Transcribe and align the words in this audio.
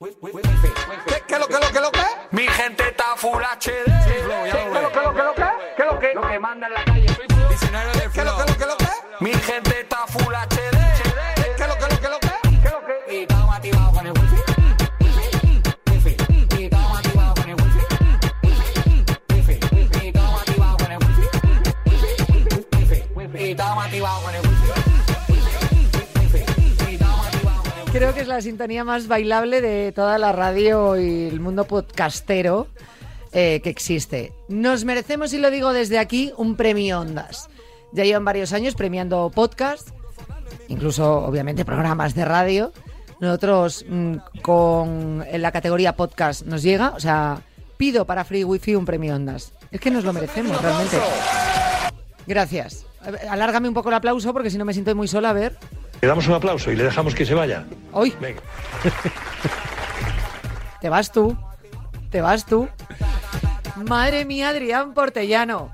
¿Qué, 0.00 0.14
qué 1.26 1.38
lo 1.40 1.48
que 1.48 1.54
lo 1.54 1.72
que 1.72 1.80
lo 1.80 1.90
que? 1.90 2.04
Mi 2.30 2.46
gente 2.46 2.86
está 2.86 3.16
full 3.16 3.42
HD. 3.42 3.84
¿Qué 4.04 4.22
lo 4.80 4.92
que 4.92 5.00
lo 5.02 5.12
que 5.12 5.22
lo 5.24 5.34
que? 5.34 5.44
¿Qué 5.76 5.84
lo 5.84 5.98
que? 5.98 6.14
Lo 6.14 6.22
que 6.22 6.38
manda 6.38 6.68
en 6.68 6.74
la 6.74 6.84
calle 6.84 7.08
soy 7.08 7.26
flow. 7.26 7.48
Diccionario 7.48 7.92
de 7.94 8.10
¿Qué 8.12 8.24
lo 8.24 8.36
que 8.36 8.52
lo 8.52 8.58
que 8.58 8.66
lo 8.66 8.76
que? 8.76 8.86
Mi 9.18 9.34
gente 9.34 9.80
está 9.80 10.06
full 10.06 10.32
HD. 10.32 10.57
La 28.28 28.40
sintonía 28.42 28.84
más 28.84 29.08
bailable 29.08 29.60
de 29.60 29.90
toda 29.92 30.18
la 30.18 30.32
radio 30.32 31.00
y 31.00 31.26
el 31.26 31.40
mundo 31.40 31.64
podcastero 31.64 32.68
eh, 33.32 33.60
que 33.64 33.70
existe. 33.70 34.32
Nos 34.48 34.84
merecemos, 34.84 35.32
y 35.32 35.38
lo 35.38 35.50
digo 35.50 35.72
desde 35.72 35.98
aquí, 35.98 36.32
un 36.36 36.54
premio 36.54 37.00
Ondas. 37.00 37.48
Ya 37.92 38.04
llevan 38.04 38.26
varios 38.26 38.52
años 38.52 38.74
premiando 38.74 39.32
podcast, 39.34 39.88
incluso 40.68 41.24
obviamente 41.24 41.64
programas 41.64 42.14
de 42.14 42.26
radio. 42.26 42.72
Nosotros 43.18 43.84
mm, 43.88 44.16
con 44.42 45.24
la 45.32 45.50
categoría 45.50 45.96
podcast 45.96 46.44
nos 46.44 46.62
llega, 46.62 46.90
o 46.90 47.00
sea, 47.00 47.40
pido 47.78 48.04
para 48.04 48.24
Free 48.24 48.44
Wifi 48.44 48.74
un 48.74 48.84
premio 48.84 49.14
Ondas. 49.14 49.52
Es 49.70 49.80
que 49.80 49.90
nos 49.90 50.04
lo 50.04 50.12
merecemos 50.12 50.60
realmente. 50.60 50.98
Gracias. 52.26 52.84
Alárgame 53.30 53.68
un 53.68 53.74
poco 53.74 53.88
el 53.88 53.94
aplauso 53.94 54.34
porque 54.34 54.50
si 54.50 54.58
no 54.58 54.66
me 54.66 54.74
siento 54.74 54.94
muy 54.94 55.08
sola. 55.08 55.30
A 55.30 55.32
ver. 55.32 55.56
Le 56.00 56.08
damos 56.08 56.28
un 56.28 56.34
aplauso 56.34 56.70
y 56.70 56.76
le 56.76 56.84
dejamos 56.84 57.14
que 57.14 57.24
se 57.24 57.34
vaya. 57.34 57.64
¡Hoy! 57.92 58.14
Venga. 58.20 58.40
Te 60.80 60.88
vas 60.88 61.10
tú. 61.12 61.36
Te 62.10 62.20
vas 62.20 62.46
tú. 62.46 62.68
Madre 63.76 64.24
mía, 64.24 64.50
Adrián 64.50 64.94
Portellano. 64.94 65.72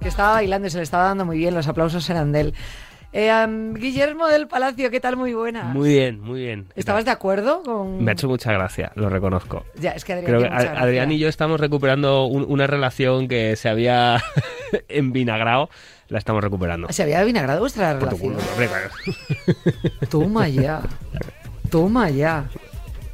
Que 0.00 0.08
estaba 0.08 0.32
bailando 0.32 0.68
y 0.68 0.70
se 0.70 0.76
le 0.78 0.82
estaba 0.82 1.04
dando 1.04 1.24
muy 1.24 1.38
bien. 1.38 1.54
Los 1.54 1.68
aplausos 1.68 2.08
eran 2.10 2.32
de 2.32 2.40
él. 2.40 2.54
Eh, 3.12 3.72
Guillermo 3.74 4.26
del 4.26 4.46
Palacio, 4.46 4.90
¿qué 4.90 5.00
tal? 5.00 5.16
Muy 5.16 5.32
buena. 5.32 5.64
Muy 5.64 5.88
bien, 5.88 6.20
muy 6.20 6.40
bien. 6.40 6.66
¿Qué 6.74 6.80
¿Estabas 6.80 7.06
de 7.06 7.10
acuerdo 7.12 7.62
con.? 7.62 8.04
Me 8.04 8.10
ha 8.10 8.12
hecho 8.14 8.28
mucha 8.28 8.52
gracia, 8.52 8.92
lo 8.94 9.08
reconozco. 9.08 9.64
Ya, 9.80 9.92
es 9.92 10.04
que 10.04 10.12
Adrián. 10.12 10.26
Creo 10.26 10.40
que 10.42 10.48
tiene 10.48 10.58
mucha 10.64 10.72
A- 10.78 10.82
Adrián 10.82 11.04
gracia. 11.08 11.16
y 11.16 11.18
yo 11.20 11.28
estamos 11.28 11.58
recuperando 11.58 12.26
un- 12.26 12.44
una 12.46 12.66
relación 12.66 13.26
que 13.26 13.56
se 13.56 13.70
había 13.70 14.22
envinagrado. 14.88 15.70
La 16.08 16.18
estamos 16.18 16.44
recuperando. 16.44 16.88
¿Se 16.92 17.02
había 17.02 17.24
vinagrado 17.24 17.60
vuestra 17.60 17.98
Por 17.98 18.10
tu 18.10 18.16
relación? 18.16 18.34
culo. 18.34 20.08
Toma 20.10 20.48
ya. 20.48 20.82
Toma 21.76 22.08
ya. 22.08 22.48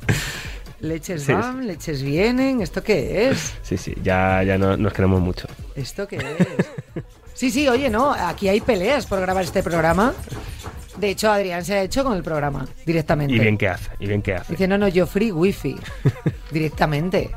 Leches 0.78 1.24
Sí, 1.24 1.32
van, 1.32 1.66
leches 1.66 2.00
vienen. 2.00 2.60
¿Esto 2.62 2.80
qué 2.80 3.28
es? 3.28 3.54
Sí, 3.60 3.77
sí, 3.77 3.92
ya, 4.04 4.44
ya 4.44 4.56
no, 4.56 4.77
nos 4.77 4.92
queremos 4.92 5.20
mucho. 5.20 5.48
¿Esto 5.74 6.06
qué 6.06 6.19
es? 6.19 7.02
Sí, 7.34 7.50
sí, 7.50 7.69
oye, 7.69 7.91
no, 7.91 8.12
aquí 8.12 8.48
hay 8.48 8.60
peleas 8.60 9.06
por 9.06 9.20
grabar 9.20 9.42
este 9.42 9.64
programa. 9.64 10.12
De 10.96 11.10
hecho, 11.10 11.32
Adrián 11.32 11.64
se 11.64 11.74
ha 11.74 11.82
hecho 11.82 12.04
con 12.04 12.16
el 12.16 12.22
programa 12.22 12.64
directamente. 12.86 13.34
Y 13.34 13.41
bien 13.41 13.58
que 13.58 13.69
hace, 13.69 13.91
y 13.98 14.06
bien 14.06 14.22
que 14.22 14.36
hace. 14.36 14.52
Dice, 14.52 14.69
no, 14.69 14.78
no, 14.78 14.86
yo 14.86 15.08
free 15.08 15.32
wifi. 15.32 15.74
directamente. 16.52 17.32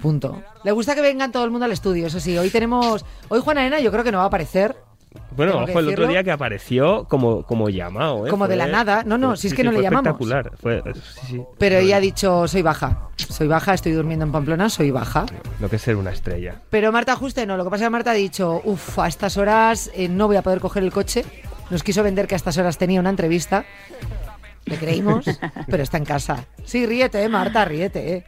Punto. 0.00 0.42
Le 0.64 0.72
gusta 0.72 0.94
que 0.94 1.02
vengan 1.02 1.32
todo 1.32 1.44
el 1.44 1.50
mundo 1.50 1.66
al 1.66 1.72
estudio, 1.72 2.06
eso 2.06 2.18
sí. 2.18 2.38
Hoy 2.38 2.48
tenemos. 2.48 3.04
Hoy 3.28 3.40
Juana 3.40 3.60
Arena 3.60 3.78
yo 3.80 3.92
creo 3.92 4.04
que 4.04 4.12
no 4.12 4.18
va 4.18 4.24
a 4.24 4.28
aparecer. 4.28 4.74
Bueno, 5.36 5.62
ojo, 5.62 5.78
el 5.78 5.88
otro 5.88 6.06
día 6.08 6.22
que 6.24 6.30
apareció 6.30 7.04
como, 7.04 7.42
como 7.44 7.68
llamado, 7.68 8.26
¿eh? 8.26 8.30
Como 8.30 8.48
de 8.48 8.56
la 8.56 8.66
nada. 8.66 9.02
No, 9.04 9.18
no, 9.18 9.36
si 9.36 9.48
es 9.48 9.54
que 9.54 9.64
no 9.64 9.70
le 9.70 9.76
fue 9.78 9.84
llamamos. 9.84 10.06
espectacular. 10.20 10.52
Fue, 10.60 10.82
sí, 10.94 11.20
sí. 11.28 11.42
Pero 11.58 11.76
ella 11.78 11.96
ha 11.96 12.00
dicho, 12.00 12.46
soy 12.48 12.62
baja. 12.62 13.08
Soy 13.16 13.46
baja, 13.46 13.74
estoy 13.74 13.92
durmiendo 13.92 14.24
en 14.24 14.32
Pamplona, 14.32 14.68
soy 14.68 14.90
baja. 14.90 15.26
Lo 15.60 15.68
que 15.70 15.76
es 15.76 15.82
ser 15.82 15.96
una 15.96 16.10
estrella. 16.10 16.60
Pero 16.70 16.92
Marta 16.92 17.16
Juste 17.16 17.46
no, 17.46 17.56
lo 17.56 17.64
que 17.64 17.70
pasa 17.70 17.84
es 17.84 17.86
que 17.86 17.90
Marta 17.90 18.10
ha 18.12 18.14
dicho, 18.14 18.60
uff, 18.64 18.98
a 18.98 19.08
estas 19.08 19.36
horas 19.36 19.90
eh, 19.94 20.08
no 20.08 20.26
voy 20.26 20.36
a 20.36 20.42
poder 20.42 20.60
coger 20.60 20.82
el 20.82 20.92
coche. 20.92 21.24
Nos 21.70 21.82
quiso 21.82 22.02
vender 22.02 22.26
que 22.26 22.34
a 22.34 22.36
estas 22.36 22.56
horas 22.58 22.78
tenía 22.78 23.00
una 23.00 23.10
entrevista. 23.10 23.64
Le 24.66 24.76
creímos, 24.78 25.24
pero 25.68 25.82
está 25.82 25.96
en 25.96 26.04
casa. 26.04 26.44
Sí, 26.64 26.86
ríete, 26.86 27.22
eh, 27.22 27.28
Marta, 27.28 27.64
ríete. 27.64 28.16
eh. 28.16 28.24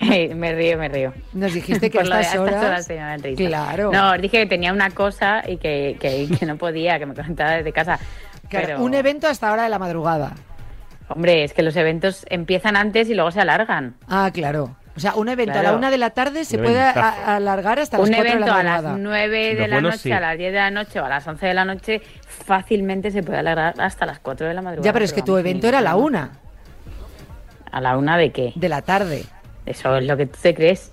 Me 0.00 0.52
río, 0.54 0.78
me 0.78 0.88
río. 0.88 1.12
Nos 1.34 1.52
dijiste 1.52 1.90
que 1.90 1.98
a 1.98 2.00
Por 2.00 2.10
lo 2.10 2.16
de 2.16 2.22
estas 2.22 2.36
a 2.36 2.40
horas... 2.42 2.86
tenía. 2.86 3.16
Claro. 3.36 3.90
No, 3.92 4.12
os 4.12 4.20
dije 4.20 4.38
que 4.38 4.46
tenía 4.46 4.72
una 4.72 4.90
cosa 4.90 5.42
y 5.46 5.56
que, 5.58 5.96
que- 6.00 6.28
que 6.38 6.46
no 6.46 6.56
podía, 6.56 6.98
que 6.98 7.06
me 7.06 7.14
comentaba 7.14 7.50
desde 7.52 7.72
casa. 7.72 7.98
Claro, 8.48 8.66
Pero, 8.66 8.82
Un 8.82 8.94
evento 8.94 9.28
hasta 9.28 9.52
hora 9.52 9.64
de 9.64 9.68
la 9.68 9.78
madrugada. 9.78 10.32
Hombre, 11.08 11.44
es 11.44 11.52
que 11.52 11.62
los 11.62 11.76
eventos 11.76 12.24
empiezan 12.30 12.76
antes 12.76 13.08
y 13.10 13.14
luego 13.14 13.30
se 13.30 13.40
alargan. 13.40 13.94
Ah, 14.08 14.30
claro. 14.32 14.76
O 14.96 15.00
sea, 15.00 15.14
un 15.14 15.28
evento 15.28 15.58
a 15.58 15.62
la 15.62 15.72
una 15.72 15.90
de 15.90 15.98
la 15.98 16.10
tarde 16.10 16.44
se 16.44 16.58
puede 16.58 16.80
a- 16.80 17.36
alargar 17.36 17.78
hasta 17.78 17.96
las 17.98 18.08
Un 18.08 18.14
cuatro 18.14 18.24
de 18.24 18.30
evento 18.36 18.52
la 18.52 18.58
a 18.60 18.62
las 18.62 18.82
madrugada. 18.82 18.98
9 18.98 19.54
de 19.54 19.60
Los 19.60 19.68
la 19.68 19.74
buenos 19.76 19.90
noche, 19.92 20.02
sí. 20.02 20.12
a 20.12 20.20
las 20.20 20.36
10 20.38 20.52
de 20.52 20.58
la 20.58 20.70
noche 20.70 21.00
o 21.00 21.04
a 21.04 21.08
las 21.08 21.26
11 21.26 21.46
de 21.46 21.54
la 21.54 21.64
noche, 21.64 22.00
fácilmente 22.26 23.10
se 23.10 23.22
puede 23.22 23.38
alargar 23.38 23.74
hasta 23.80 24.04
las 24.06 24.18
4 24.18 24.46
de 24.48 24.54
la 24.54 24.62
madrugada. 24.62 24.84
Ya, 24.84 24.92
pero 24.92 25.04
es 25.04 25.12
que 25.12 25.22
tu 25.22 25.36
evento 25.36 25.68
era 25.68 25.78
a 25.78 25.82
la 25.82 25.96
una 25.96 26.30
¿A 27.72 27.80
la 27.80 27.96
una 27.96 28.16
de 28.18 28.32
qué? 28.32 28.52
de 28.56 28.68
la 28.68 28.82
tarde. 28.82 29.24
Eso 29.66 29.96
es 29.96 30.04
lo 30.06 30.16
que 30.16 30.26
tú 30.26 30.38
te 30.40 30.54
crees. 30.54 30.90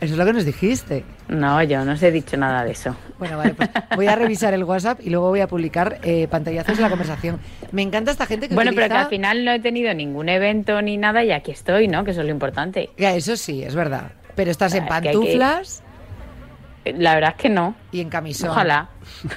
Eso 0.00 0.12
es 0.14 0.16
lo 0.18 0.24
que 0.24 0.32
nos 0.32 0.44
dijiste. 0.44 1.04
No, 1.28 1.62
yo 1.62 1.84
no 1.84 1.92
os 1.92 2.02
he 2.02 2.10
dicho 2.12 2.36
nada 2.36 2.64
de 2.64 2.70
eso. 2.72 2.96
Bueno, 3.18 3.36
vale, 3.38 3.54
pues 3.54 3.68
voy 3.96 4.06
a 4.06 4.14
revisar 4.16 4.54
el 4.54 4.62
WhatsApp 4.64 5.00
y 5.02 5.10
luego 5.10 5.28
voy 5.30 5.40
a 5.40 5.48
publicar 5.48 5.98
eh, 6.04 6.28
pantallazos 6.28 6.76
de 6.76 6.82
la 6.82 6.88
conversación. 6.90 7.40
Me 7.72 7.82
encanta 7.82 8.12
esta 8.12 8.24
gente 8.26 8.48
que 8.48 8.54
Bueno, 8.54 8.70
pero 8.70 8.82
que 8.86 8.92
utiliza- 8.94 9.02
al 9.04 9.10
final 9.10 9.44
no 9.44 9.50
he 9.52 9.58
tenido 9.60 9.92
ningún 9.92 10.28
evento 10.28 10.80
ni 10.80 10.96
nada 10.96 11.24
y 11.24 11.32
aquí 11.32 11.50
estoy, 11.50 11.88
¿no? 11.88 12.04
Que 12.04 12.12
eso 12.12 12.20
es 12.20 12.26
lo 12.26 12.32
importante. 12.32 12.90
Ya, 12.96 13.14
eso 13.14 13.36
sí, 13.36 13.62
es 13.64 13.74
verdad. 13.74 14.12
Pero 14.36 14.50
estás 14.50 14.74
en 14.74 14.84
que 14.84 14.88
pantuflas 14.88 15.82
La 16.84 17.14
verdad 17.14 17.34
es 17.36 17.42
que 17.42 17.48
no. 17.48 17.74
y 17.92 18.00
en 18.00 18.10
camisón. 18.10 18.50
Ojalá. 18.50 18.88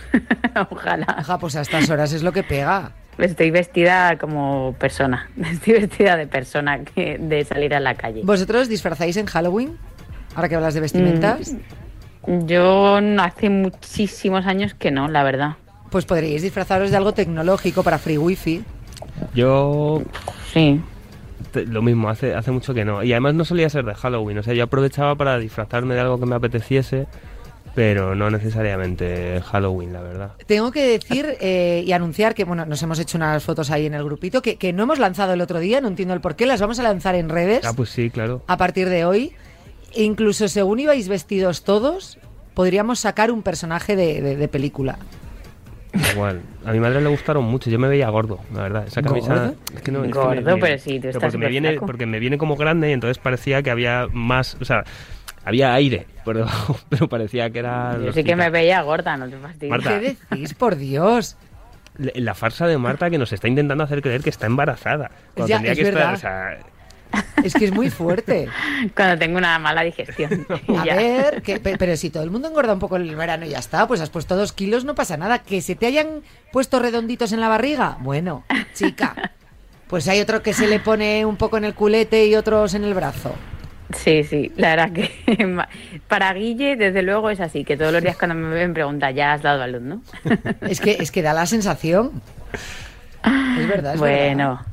Ojalá. 0.69 1.05
Ajá, 1.17 1.38
pues 1.39 1.55
a 1.55 1.61
estas 1.61 1.89
horas 1.89 2.13
es 2.13 2.21
lo 2.23 2.31
que 2.31 2.44
pega. 2.44 2.91
Estoy 3.17 3.51
vestida 3.51 4.17
como 4.17 4.75
persona. 4.79 5.29
Estoy 5.51 5.73
vestida 5.73 6.16
de 6.17 6.28
persona 6.28 6.79
que 6.83 7.17
de 7.17 7.44
salir 7.45 7.73
a 7.73 7.79
la 7.79 7.95
calle. 7.95 8.22
¿Vosotros 8.23 8.69
disfrazáis 8.69 9.17
en 9.17 9.25
Halloween? 9.25 9.78
Ahora 10.35 10.50
que 10.50 10.55
hablas 10.55 10.73
de 10.75 10.81
vestimentas. 10.81 11.56
Yo 12.27 13.00
no- 13.01 13.23
hace 13.23 13.50
muchísimos 13.50 14.45
años 14.45 14.73
que 14.73 14.91
no, 14.91 15.07
la 15.07 15.23
verdad. 15.23 15.56
Pues 15.89 16.06
podríais 16.06 16.41
disfrazaros 16.41 16.91
de 16.91 16.97
algo 16.97 17.13
tecnológico 17.13 17.81
para 17.83 17.97
free 17.97 18.17
wifi. 18.17 18.63
Yo 19.33 20.03
Sí. 20.53 20.81
lo 21.53 21.81
mismo, 21.81 22.09
hace, 22.09 22.35
hace 22.35 22.51
mucho 22.51 22.73
que 22.73 22.85
no. 22.85 23.01
Y 23.03 23.13
además 23.13 23.33
no 23.33 23.45
solía 23.45 23.69
ser 23.69 23.85
de 23.85 23.95
Halloween. 23.95 24.38
O 24.39 24.44
sea, 24.44 24.53
yo 24.53 24.66
aprovechaba 24.66 25.16
para 25.16 25.39
disfrazarme 25.39 25.95
de 25.95 26.01
algo 26.01 26.19
que 26.19 26.25
me 26.25 26.35
apeteciese, 26.35 27.07
pero 27.77 28.15
no 28.15 28.31
necesariamente 28.31 29.39
Halloween, 29.51 29.93
la 29.93 30.01
verdad. 30.01 30.31
Tengo 30.47 30.71
que 30.71 30.83
decir 30.97 31.38
eh, 31.39 31.83
y 31.85 31.91
anunciar 31.91 32.33
que, 32.33 32.43
bueno, 32.43 32.65
nos 32.65 32.81
hemos 32.81 32.97
hecho 32.97 33.19
unas 33.19 33.43
fotos 33.43 33.69
ahí 33.69 33.85
en 33.85 33.93
el 33.93 34.03
grupito 34.03 34.41
que, 34.41 34.55
que 34.55 34.73
no 34.73 34.81
hemos 34.81 34.97
lanzado 34.97 35.33
el 35.33 35.41
otro 35.41 35.59
día, 35.59 35.79
no 35.79 35.88
entiendo 35.88 36.15
el 36.15 36.19
por 36.19 36.35
qué, 36.35 36.47
las 36.47 36.59
vamos 36.59 36.79
a 36.79 36.83
lanzar 36.83 37.13
en 37.13 37.29
redes 37.29 37.63
Ah, 37.65 37.73
pues 37.75 37.91
sí, 37.91 38.09
claro. 38.09 38.41
a 38.47 38.57
partir 38.57 38.89
de 38.89 39.05
hoy. 39.05 39.33
Incluso 39.93 40.47
según 40.47 40.79
ibais 40.79 41.07
vestidos 41.07 41.63
todos, 41.63 42.17
podríamos 42.55 42.99
sacar 42.99 43.29
un 43.31 43.43
personaje 43.43 43.95
de, 43.95 44.21
de- 44.23 44.35
de 44.38 44.47
película. 44.47 44.97
Igual. 46.13 46.41
A 46.65 46.71
mi 46.71 46.79
madre 46.79 46.99
le 46.99 47.09
gustaron 47.09 47.44
mucho. 47.45 47.69
Yo 47.69 47.77
me 47.77 47.88
veía 47.88 48.09
gordo, 48.09 48.39
la 48.55 48.63
verdad. 48.63 48.88
Esa 48.88 49.03
camisa. 49.03 49.33
¿Gordo? 49.35 49.55
Es 49.75 49.81
que 49.83 49.91
no, 49.91 50.03
es 50.03 50.11
que 50.11 50.17
Gordo, 50.17 50.57
pero 50.59 50.77
sí, 50.79 50.95
tú 50.95 51.01
pero 51.01 51.09
estás 51.11 51.21
porque 51.31 51.38
me 51.38 51.47
viene. 51.49 51.79
Porque 51.79 52.05
me 52.07 52.17
viene 52.19 52.39
como 52.39 52.55
grande 52.55 52.89
y 52.89 52.94
entonces 52.94 53.19
parecía 53.19 53.61
que 53.61 53.69
había 53.69 54.07
más. 54.11 54.57
O 54.59 54.65
sea, 54.65 54.83
había 55.47 55.73
aire 55.73 56.05
por 56.25 56.35
debajo, 56.37 56.77
pero 56.89 57.07
parecía 57.09 57.49
que 57.49 57.59
era. 57.59 57.97
Yo 58.03 58.11
sí 58.13 58.23
que 58.23 58.35
me 58.35 58.49
veía 58.49 58.81
gorda, 58.81 59.15
no 59.17 59.27
te 59.29 59.37
fastidies. 59.37 59.69
Marta. 59.71 59.99
¿Qué 59.99 60.15
decís, 60.29 60.53
por 60.53 60.75
Dios? 60.75 61.35
La- 61.97 62.11
La 62.15 62.33
farsa 62.35 62.67
de 62.67 62.77
Marta 62.77 63.09
que 63.09 63.17
nos 63.17 63.31
está 63.33 63.47
intentando 63.47 63.83
hacer 63.83 64.01
creer 64.01 64.21
que 64.21 64.29
está 64.29 64.45
embarazada. 64.45 65.09
Cuando 65.33 65.47
Ya, 65.49 65.55
tendría 65.55 65.71
es 65.73 65.77
que 65.79 65.87
estar, 65.87 65.95
verdad. 65.95 66.13
o 66.13 66.17
sea, 66.17 66.57
Es 67.43 67.53
que 67.53 67.65
es 67.65 67.71
muy 67.71 67.89
fuerte. 67.89 68.49
Cuando 68.95 69.17
tengo 69.17 69.38
una 69.38 69.57
mala 69.57 69.81
digestión. 69.81 70.45
A 70.79 70.85
Ya. 70.85 70.95
ver, 70.95 71.41
que- 71.41 71.59
pe- 71.59 71.77
pero 71.77 71.95
si 71.95 72.09
todo 72.09 72.21
el 72.23 72.29
mundo 72.29 72.50
engorda 72.50 72.73
un 72.73 72.79
poco 72.79 72.97
en 72.97 73.03
el 73.03 73.15
verano 73.15 73.45
y 73.45 73.50
ya 73.50 73.59
está, 73.59 73.88
pues 73.88 74.01
has 74.01 74.09
puesto 74.09 74.35
dos 74.35 74.51
kilos, 74.53 74.83
no 74.85 74.93
pasa 74.93 75.15
nada. 75.17 75.39
Que 75.39 75.61
se 75.61 75.75
te 75.75 75.85
hayan 75.88 76.21
puesto 76.51 76.79
redonditos 76.79 77.31
en 77.31 77.39
la 77.39 77.47
barriga, 77.47 77.97
bueno, 78.01 78.43
chica. 78.73 79.31
Pues 79.88 80.07
hay 80.09 80.19
otro 80.19 80.43
que 80.43 80.53
se 80.53 80.67
le 80.67 80.79
pone 80.81 81.25
un 81.25 81.38
poco 81.38 81.57
en 81.57 81.63
el 81.63 81.73
culete 81.73 82.25
y 82.27 82.35
otros 82.35 82.73
en 82.73 82.83
el 82.83 82.93
brazo. 82.93 83.33
Sí, 83.95 84.24
sí, 84.25 84.51
la 84.57 84.75
verdad 84.75 84.92
que 84.92 85.12
para 86.07 86.34
Guille, 86.34 86.75
desde 86.75 87.01
luego 87.04 87.30
es 87.30 87.39
así, 87.39 87.63
que 87.63 87.78
todos 87.78 87.94
los 87.94 88.01
días 88.01 88.18
cuando 88.18 88.36
me 88.36 88.54
ven 88.54 88.74
pregunta, 88.74 89.12
ya 89.12 89.34
has 89.34 89.42
dado 89.42 89.62
a 89.63 89.68
luz, 89.68 89.81
¿no? 89.81 90.01
Es 90.62 90.81
que, 90.81 90.92
es 91.00 91.12
que 91.12 91.22
da 91.22 91.34
la 91.34 91.45
sensación. 91.45 92.22
Es 93.24 93.31
verdad, 93.34 93.60
es 93.60 93.68
verdad. 93.69 93.95
bueno, 93.98 94.66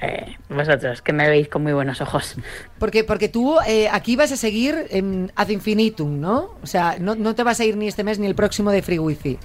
eh, 0.00 0.36
vosotros, 0.48 1.02
que 1.02 1.12
me 1.12 1.28
veis 1.28 1.48
con 1.48 1.62
muy 1.62 1.72
buenos 1.72 2.00
ojos. 2.00 2.36
Porque, 2.78 3.02
porque 3.04 3.28
tú 3.28 3.56
eh, 3.66 3.88
aquí 3.90 4.14
vas 4.16 4.30
a 4.32 4.36
seguir 4.36 4.86
ad 5.34 5.48
infinitum, 5.48 6.20
¿no? 6.20 6.54
O 6.62 6.66
sea, 6.66 6.96
no, 7.00 7.14
no 7.16 7.34
te 7.34 7.42
vas 7.42 7.58
a 7.60 7.64
ir 7.64 7.76
ni 7.76 7.88
este 7.88 8.04
mes 8.04 8.18
ni 8.18 8.26
el 8.26 8.34
próximo 8.36 8.70
de 8.70 8.82
Free 8.82 8.98
Wifi. 8.98 9.38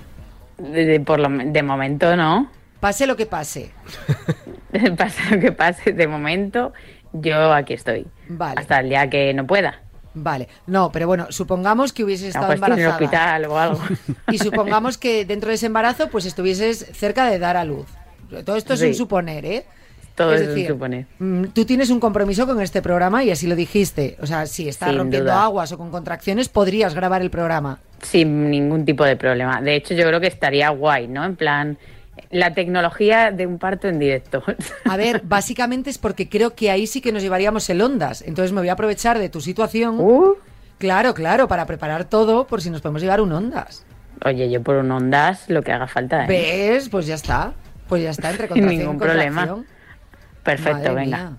De, 0.59 0.85
de- 0.85 0.99
por 0.99 1.19
lo, 1.19 1.29
de 1.29 1.63
momento 1.63 2.15
no. 2.15 2.49
Pase 2.79 3.07
lo 3.07 3.15
que 3.15 3.25
pase. 3.25 3.71
Pase 4.97 5.35
lo 5.35 5.39
que 5.41 5.51
pase, 5.53 5.93
de 5.93 6.05
momento 6.07 6.73
yo 7.21 7.53
aquí 7.53 7.73
estoy. 7.73 8.05
Vale. 8.29 8.59
Hasta 8.61 8.79
el 8.79 8.89
día 8.89 9.09
que 9.09 9.33
no 9.33 9.45
pueda. 9.47 9.81
Vale. 10.13 10.47
No, 10.67 10.91
pero 10.91 11.07
bueno, 11.07 11.27
supongamos 11.29 11.91
que 11.91 12.03
hubieses 12.03 12.29
estado 12.29 12.47
mejor 12.47 12.69
estoy 12.69 12.73
en 12.73 12.79
el 12.79 12.85
embarazada. 12.93 13.35
hospital 13.37 13.45
o 13.51 13.59
algo. 13.59 13.81
Y 14.31 14.37
supongamos 14.37 14.97
que 14.97 15.25
dentro 15.25 15.49
de 15.49 15.55
ese 15.55 15.65
embarazo, 15.65 16.09
pues 16.09 16.25
estuvieses 16.25 16.85
cerca 16.93 17.25
de 17.29 17.37
dar 17.39 17.57
a 17.57 17.65
luz. 17.65 17.87
Todo 18.45 18.55
esto 18.55 18.73
es 18.73 18.79
Sí. 18.79 18.87
un 18.87 18.95
suponer, 18.95 19.45
¿eh? 19.45 19.65
Todo 20.15 20.33
es 20.33 20.41
es 20.41 20.47
un 20.47 20.53
decir, 20.55 20.67
suponer. 20.69 21.05
mm, 21.19 21.43
tú 21.47 21.65
tienes 21.65 21.89
un 21.89 21.99
compromiso 21.99 22.47
con 22.47 22.61
este 22.61 22.81
programa 22.81 23.25
y 23.25 23.31
así 23.31 23.47
lo 23.47 23.55
dijiste. 23.57 24.15
O 24.21 24.25
sea, 24.25 24.45
si 24.45 24.69
estás 24.69 24.89
Sin 24.89 24.97
rompiendo 24.99 25.29
duda. 25.31 25.43
aguas 25.43 25.73
o 25.73 25.77
con 25.77 25.91
contracciones, 25.91 26.47
podrías 26.47 26.95
grabar 26.95 27.21
el 27.21 27.29
programa. 27.29 27.79
Sin 28.01 28.49
ningún 28.49 28.85
tipo 28.85 29.03
de 29.03 29.17
problema. 29.17 29.61
De 29.61 29.75
hecho, 29.75 29.93
yo 29.93 30.07
creo 30.07 30.21
que 30.21 30.27
estaría 30.27 30.69
guay, 30.69 31.09
¿no? 31.09 31.25
En 31.25 31.35
plan, 31.35 31.77
la 32.35 32.53
tecnología 32.53 33.31
de 33.31 33.47
un 33.47 33.57
parto 33.59 33.87
en 33.87 33.97
directo. 33.97 34.43
A 34.83 34.97
ver, 34.97 35.21
básicamente 35.25 35.89
es 35.89 35.97
porque 35.97 36.27
creo 36.27 36.53
que 36.53 36.69
ahí 36.69 36.85
sí 36.85 36.99
que 36.99 37.11
nos 37.11 37.23
llevaríamos 37.23 37.69
el 37.69 37.81
ondas. 37.81 38.21
Entonces 38.21 38.51
me 38.51 38.59
voy 38.59 38.69
a 38.69 38.73
aprovechar 38.73 39.19
de 39.19 39.29
tu 39.29 39.41
situación. 39.41 39.99
Uh, 39.99 40.35
Claro, 40.77 41.13
claro, 41.13 41.47
para 41.47 41.65
preparar 41.65 42.03
todo 42.03 42.47
por 42.47 42.61
si 42.61 42.69
nos 42.69 42.81
podemos 42.81 43.01
llevar 43.01 43.21
un 43.21 43.31
ondas. 43.31 43.85
oye, 44.25 44.49
yo 44.51 44.61
por 44.61 44.75
un 44.75 44.91
ondas 44.91 45.49
lo 45.49 45.61
que 45.61 45.71
haga 45.71 45.87
falta. 45.87 46.25
¿eh? 46.25 46.27
¿Ves? 46.27 46.89
Pues 46.89 47.07
ya 47.07 47.15
está. 47.15 47.53
Pues 47.87 48.03
ya 48.03 48.09
está, 48.09 48.31
entre 48.31 48.47
Sin 48.53 48.67
ningún 48.67 48.97
problema. 48.97 49.63
Perfecto, 50.43 50.89
Madre 50.89 50.93
venga. 50.95 51.17
mía. 51.17 51.31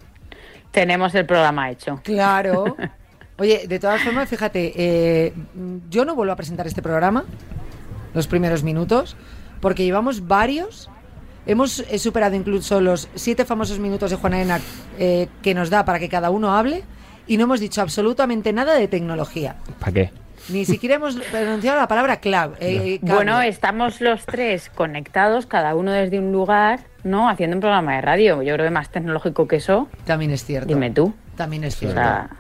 Tenemos 0.71 1.15
el 1.15 1.27
programa 1.27 1.71
hecho. 1.71 2.01
Claro. 2.03 2.77
Oye, 3.39 3.67
de 3.69 3.79
todas 3.79 4.01
formas, 4.03 4.27
fíjate, 4.31 4.73
eh, 4.75 5.35
yo 5.91 6.07
no 6.07 6.15
vuelvo 6.15 6.33
a 6.33 6.37
presentar 6.37 6.67
este 6.67 6.81
programa, 6.81 7.25
los 8.15 8.27
primeros 8.27 8.63
minutos, 8.63 9.19
porque 9.67 9.83
llevamos 9.83 10.29
varios. 10.29 10.89
Hemos 11.45 11.81
eh, 11.81 11.99
superado 11.99 12.37
incluso 12.37 12.81
los 12.81 13.09
siete 13.17 13.45
famosos 13.45 13.81
minutos 13.81 14.13
de 14.13 14.17
Juana 14.17 14.41
Ena 14.41 14.61
eh, 14.97 15.27
que 15.43 15.55
nos 15.55 15.71
da 15.71 15.85
para 15.85 15.99
que 15.99 16.09
cada 16.09 16.31
uno 16.31 16.55
hable 16.57 16.85
y 17.27 17.37
no 17.37 17.43
hemos 17.43 17.59
dicho 17.59 17.83
absolutamente 17.83 18.53
nada 18.53 18.75
de 18.75 18.87
tecnología. 18.87 19.57
¿Para 19.81 19.91
qué? 19.93 20.11
Ni 20.51 20.65
siquiera 20.65 20.95
hemos 20.95 21.17
pronunciado 21.33 21.81
la 21.81 21.89
palabra 21.89 22.19
clave. 22.21 22.55
eh, 22.61 23.01
cable. 23.01 23.15
Bueno, 23.17 23.41
estamos 23.41 24.01
los 24.01 24.25
tres 24.25 24.71
conectados, 24.73 25.47
cada 25.47 25.75
uno 25.75 25.91
desde 25.91 26.21
un 26.21 26.31
lugar, 26.31 26.79
¿no? 27.03 27.29
Haciendo 27.29 27.57
un 27.57 27.61
programa 27.61 27.97
de 27.97 28.03
radio. 28.03 28.43
Yo 28.43 28.55
creo 28.55 28.67
que 28.67 28.71
más 28.71 28.91
tecnológico 28.91 29.49
que 29.49 29.57
eso, 29.57 29.89
También 30.05 30.31
es 30.31 30.45
cierto. 30.45 30.69
dime 30.69 30.93
tú. 30.93 31.13
También 31.35 31.65
es 31.65 31.75
O 31.75 31.79
cierto. 31.81 31.97
sea, 31.99 32.31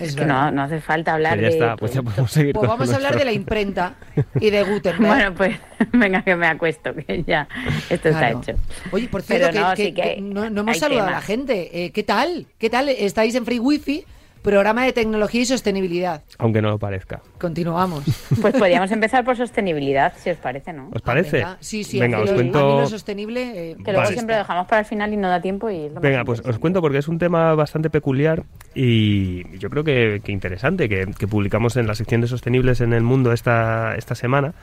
es 0.00 0.16
que 0.16 0.24
no, 0.26 0.50
no 0.50 0.62
hace 0.62 0.80
falta 0.80 1.14
hablar 1.14 1.32
Pues 1.38 1.42
ya 1.42 1.48
de... 1.48 1.54
está, 1.54 1.76
pues 1.76 1.92
ya 1.94 2.02
podemos 2.02 2.30
seguir 2.30 2.52
Pues 2.54 2.60
con 2.68 2.78
vamos 2.78 2.92
a 2.92 2.96
hablar 2.96 3.16
de 3.18 3.24
la 3.24 3.32
imprenta 3.32 3.94
y 4.40 4.50
de 4.50 4.62
Gutenberg. 4.62 5.06
Bueno, 5.06 5.34
pues 5.34 5.56
venga 5.92 6.22
que 6.22 6.36
me 6.36 6.46
acuesto, 6.46 6.94
que 6.94 7.22
ya 7.26 7.48
esto 7.90 8.10
Claro. 8.10 8.40
está 8.40 8.52
hecho. 8.52 8.60
Oye, 8.92 9.08
por 9.08 9.22
cierto, 9.22 9.48
Pero 9.52 9.68
no, 9.68 9.74
que, 9.74 9.84
sí 9.86 9.92
que- 9.94 10.02
que 10.02 10.14
que 10.16 10.20
no, 10.20 10.50
no 10.50 10.60
hemos 10.62 10.78
saludado 10.78 11.08
a 11.08 11.12
la 11.12 11.20
gente. 11.20 11.84
Eh, 11.84 11.90
¿Qué 11.92 12.02
tal? 12.02 12.46
¿Qué 12.58 12.70
tal? 12.70 12.88
Estáis 12.88 13.34
en 13.34 13.44
Free 13.44 13.58
Wifi, 13.58 14.04
programa 14.46 14.84
de 14.84 14.92
tecnología 14.92 15.42
y 15.42 15.44
sostenibilidad. 15.46 16.22
Aunque 16.38 16.62
no 16.62 16.70
lo 16.70 16.78
parezca. 16.78 17.20
Continuamos. 17.38 18.04
Pues 18.40 18.54
podríamos 18.54 18.90
empezar 18.92 19.24
por 19.24 19.36
sostenibilidad, 19.36 20.12
si 20.22 20.30
os 20.30 20.36
parece, 20.38 20.72
¿no? 20.72 20.88
¿Os 20.94 21.02
parece? 21.02 21.42
Ah, 21.42 21.46
venga. 21.48 21.56
Sí, 21.60 21.84
sí, 21.84 21.98
Venga, 21.98 22.20
os 22.20 22.30
lo- 22.30 22.36
cuento... 22.36 22.58
A 22.58 22.74
mí 22.76 22.80
lo 22.82 22.86
sostenible. 22.86 23.42
eh, 23.72 23.76
Que 23.76 23.92
luego 23.92 24.02
Vale. 24.04 24.12
siempre 24.14 24.34
lo 24.36 24.38
dejamos 24.38 24.66
para 24.68 24.80
el 24.80 24.86
final 24.86 25.12
y 25.12 25.16
no 25.16 25.28
da 25.28 25.40
tiempo 25.40 25.68
y 25.68 25.88
lo 25.88 25.94
más 25.94 26.02
Venga, 26.02 26.24
pues 26.24 26.40
os 26.40 26.58
cuento 26.58 26.80
porque 26.80 26.98
es 26.98 27.08
un 27.08 27.18
tema 27.18 27.54
bastante 27.54 27.90
peculiar 27.90 28.44
y 28.74 29.58
yo 29.58 29.68
creo 29.68 29.82
que, 29.84 30.20
que 30.24 30.32
interesante, 30.32 30.88
que, 30.88 31.06
que 31.18 31.26
publicamos 31.26 31.76
en 31.76 31.86
la 31.86 31.94
sección 31.94 32.20
de 32.20 32.28
sostenibles 32.28 32.80
en 32.80 32.92
el 32.92 33.02
mundo 33.02 33.32
esta, 33.32 33.94
esta 33.96 34.14
semana, 34.14 34.54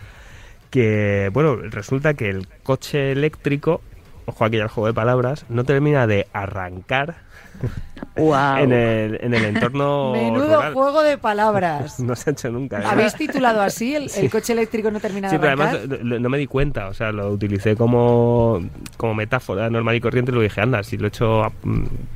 que, 0.70 1.30
bueno, 1.34 1.56
resulta 1.56 2.14
que 2.14 2.30
el 2.30 2.48
coche 2.64 3.12
eléctrico, 3.12 3.82
ojo 4.26 4.46
aquí 4.46 4.60
al 4.60 4.68
juego 4.68 4.88
de 4.88 4.94
palabras, 4.94 5.46
no 5.50 5.64
termina 5.64 6.08
de 6.08 6.28
arrancar 6.34 7.16
en, 8.16 8.72
el, 8.74 9.20
en 9.22 9.34
el 9.34 9.46
entorno 9.46 10.12
Menudo 10.12 10.56
rural. 10.58 10.74
juego 10.74 11.04
de 11.04 11.18
palabras. 11.18 12.00
No 12.04 12.16
se 12.16 12.30
ha 12.30 12.34
hecho 12.34 12.50
nunca. 12.50 12.80
¿eh? 12.80 12.84
¿Habéis 12.86 13.14
titulado 13.16 13.62
así 13.62 13.96
el, 13.96 14.10
el 14.16 14.30
coche 14.30 14.54
eléctrico 14.54 14.92
no 14.92 15.00
termina 15.00 15.30
de 15.30 15.36
Sí, 15.36 15.40
pero 15.40 15.54
arrancar? 15.54 15.82
además 15.90 16.22
no 16.22 16.30
me 16.30 16.38
di 16.38 16.48
cuenta, 16.48 16.88
o 16.88 16.94
sea, 16.94 17.12
lo 17.12 17.30
utilicé 17.32 17.76
como, 17.76 18.62
como 18.98 19.14
metáfora 19.16 19.70
normal 19.70 19.96
y 19.96 20.02
corriente 20.02 20.32
y 20.32 20.36
lo 20.36 20.42
dije, 20.42 20.62
anda, 20.62 20.84
si 20.84 20.98
lo 20.98 21.06
he 21.06 21.08
hecho 21.10 21.44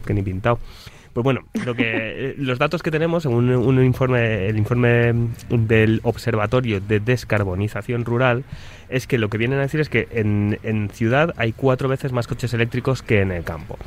que 0.06 0.13
ni 0.13 0.21
pintado. 0.24 0.60
Pues 1.13 1.24
bueno, 1.24 1.42
lo 1.65 1.74
que, 1.74 2.36
los 2.38 2.60
datos 2.60 2.83
que 2.83 2.92
tenemos, 2.92 3.24
según 3.24 3.50
un 3.50 3.83
informe, 3.83 4.48
el 4.50 4.57
informe 4.57 5.13
del 5.50 6.00
Observatorio 6.03 6.80
de 6.80 7.00
Descarbonización 7.00 8.06
Rural, 8.06 8.44
es 8.89 9.07
que 9.07 9.18
lo 9.18 9.30
que 9.30 9.38
vienen 9.38 9.60
a 9.60 9.63
decir 9.63 9.80
es 9.80 9.89
que 9.89 10.07
en, 10.12 10.60
en 10.63 10.89
ciudad 10.89 11.34
hay 11.38 11.54
cuatro 11.54 11.89
veces 11.89 12.12
más 12.12 12.28
coches 12.28 12.54
eléctricos 12.54 13.01
que 13.01 13.22
en 13.22 13.31
el 13.31 13.44
campo. 13.44 13.78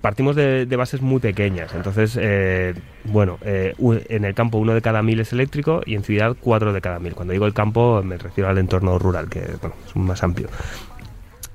Partimos 0.00 0.34
de, 0.34 0.64
bases 0.76 1.02
muy 1.02 1.20
pequeñas, 1.20 1.74
entonces, 1.74 2.16
eh, 2.18 2.72
bueno, 3.04 3.38
eh, 3.42 3.74
en 4.08 4.24
el 4.24 4.34
campo 4.34 4.56
uno 4.56 4.72
de 4.72 4.80
cada 4.80 5.02
mil 5.02 5.20
es 5.20 5.34
eléctrico 5.34 5.82
y 5.84 5.94
en 5.94 6.04
ciudad 6.04 6.34
cuatro 6.40 6.72
de 6.72 6.80
cada 6.80 6.98
mil. 6.98 7.14
Cuando 7.14 7.32
digo 7.32 7.44
el 7.44 7.52
campo 7.52 8.02
me 8.02 8.16
refiero 8.16 8.48
al 8.48 8.56
entorno 8.56 8.98
rural, 8.98 9.28
que 9.28 9.40
bueno, 9.60 9.76
es 9.86 9.94
más 9.96 10.22
amplio. 10.22 10.48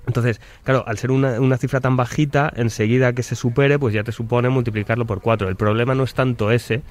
Entonces, 0.05 0.39
claro, 0.63 0.83
al 0.85 0.99
ser 0.99 1.09
una, 1.09 1.41
una 1.41 1.57
cifra 1.57 1.79
tan 1.79 1.97
bajita, 1.97 2.53
enseguida 2.55 3.13
que 3.13 3.23
se 3.23 3.35
supere, 3.35 3.79
pues 3.79 3.95
ya 3.95 4.03
te 4.03 4.11
supone 4.11 4.49
multiplicarlo 4.49 5.05
por 5.05 5.21
cuatro. 5.21 5.49
El 5.49 5.55
problema 5.55 5.95
no 5.95 6.03
es 6.03 6.13
tanto 6.13 6.51
ese, 6.51 6.83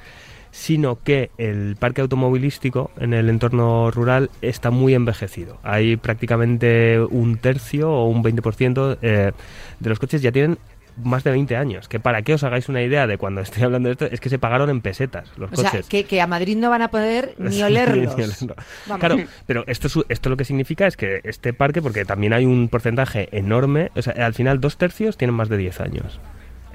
sino 0.56 1.00
que 1.02 1.30
el 1.36 1.74
parque 1.76 2.00
automovilístico 2.00 2.92
en 3.00 3.12
el 3.12 3.28
entorno 3.28 3.90
rural 3.90 4.30
está 4.40 4.70
muy 4.70 4.94
envejecido. 4.94 5.58
Hay 5.64 5.96
prácticamente 5.96 7.00
un 7.10 7.38
tercio 7.38 7.90
o 7.90 8.06
un 8.08 8.22
20% 8.22 8.98
eh, 9.02 9.32
de 9.80 9.88
los 9.88 9.98
coches 9.98 10.22
ya 10.22 10.30
tienen 10.30 10.58
más 11.02 11.24
de 11.24 11.32
20 11.32 11.56
años. 11.56 11.88
Que 11.88 11.98
para 11.98 12.22
que 12.22 12.34
os 12.34 12.44
hagáis 12.44 12.68
una 12.68 12.80
idea 12.82 13.08
de 13.08 13.18
cuando 13.18 13.40
estoy 13.40 13.64
hablando 13.64 13.88
de 13.88 13.94
esto, 13.94 14.04
es 14.04 14.20
que 14.20 14.28
se 14.28 14.38
pagaron 14.38 14.70
en 14.70 14.80
pesetas 14.80 15.32
los 15.36 15.50
O 15.52 15.56
sea, 15.56 15.72
que, 15.88 16.04
que 16.04 16.20
a 16.20 16.28
Madrid 16.28 16.56
no 16.56 16.70
van 16.70 16.82
a 16.82 16.88
poder 16.88 17.34
ni 17.38 17.60
olerlos. 17.60 18.16
Ni 18.16 18.22
olerlo. 18.22 18.54
Vamos. 18.86 19.00
Claro, 19.00 19.16
pero 19.46 19.64
esto, 19.66 19.88
es- 19.88 20.04
esto 20.08 20.30
lo 20.30 20.36
que 20.36 20.44
significa 20.44 20.86
es 20.86 20.96
que 20.96 21.20
este 21.24 21.52
parque, 21.52 21.82
porque 21.82 22.04
también 22.04 22.32
hay 22.32 22.46
un 22.46 22.68
porcentaje 22.68 23.28
enorme, 23.32 23.90
o 23.96 24.02
sea, 24.02 24.12
al 24.24 24.34
final 24.34 24.60
dos 24.60 24.76
tercios 24.76 25.16
tienen 25.16 25.34
más 25.34 25.48
de 25.48 25.56
10 25.56 25.80
años. 25.80 26.20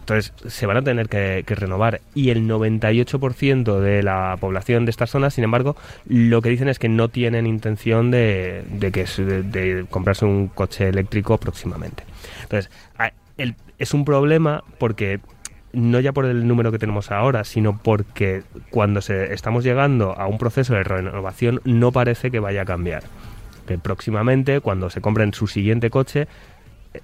Entonces 0.10 0.34
se 0.48 0.66
van 0.66 0.78
a 0.78 0.82
tener 0.82 1.08
que, 1.08 1.44
renovar 1.48 2.02
y 2.16 2.32
el 2.32 2.48
98% 2.48 3.80
de 3.80 4.02
la 4.02 4.36
población 4.40 4.86
de 4.86 4.92
estas 4.92 5.12
zonas, 5.12 5.36
sin 5.36 5.44
embargo, 5.44 5.76
lo 6.08 6.42
que 6.42 6.50
dicen 6.50 6.68
es 6.68 6.80
que 6.80 6.90
no 6.90 7.10
tienen 7.10 7.46
intención 7.46 8.10
de, 8.10 8.64
que, 8.80 9.06
de, 9.44 9.86
comprarse 9.88 10.26
un 10.26 10.48
coche 10.48 10.90
eléctrico 10.90 11.38
próximamente. 11.38 12.04
Entonces, 12.42 12.72
es 13.78 13.94
un 13.94 14.04
problema 14.04 14.64
porque 14.80 15.20
no 15.74 16.00
ya 16.00 16.12
por 16.12 16.26
el 16.26 16.48
número 16.48 16.72
que 16.72 16.80
tenemos 16.80 17.12
ahora, 17.12 17.44
sino 17.44 17.78
porque 17.78 18.42
cuando 18.72 19.02
se, 19.02 19.32
estamos 19.34 19.64
llegando 19.64 20.18
a 20.18 20.26
un 20.26 20.40
proceso 20.40 20.74
de 20.74 20.84
renovación 20.84 21.62
no 21.66 21.92
parece 21.92 22.32
que 22.32 22.40
vaya 22.40 22.64
a 22.64 22.66
cambiar. 22.66 23.04
Que 23.68 23.78
próximamente, 23.78 24.60
cuando 24.62 24.90
se 24.90 25.02
compren 25.02 25.36
su 25.36 25.46
siguiente 25.46 25.92
coche, 25.92 26.28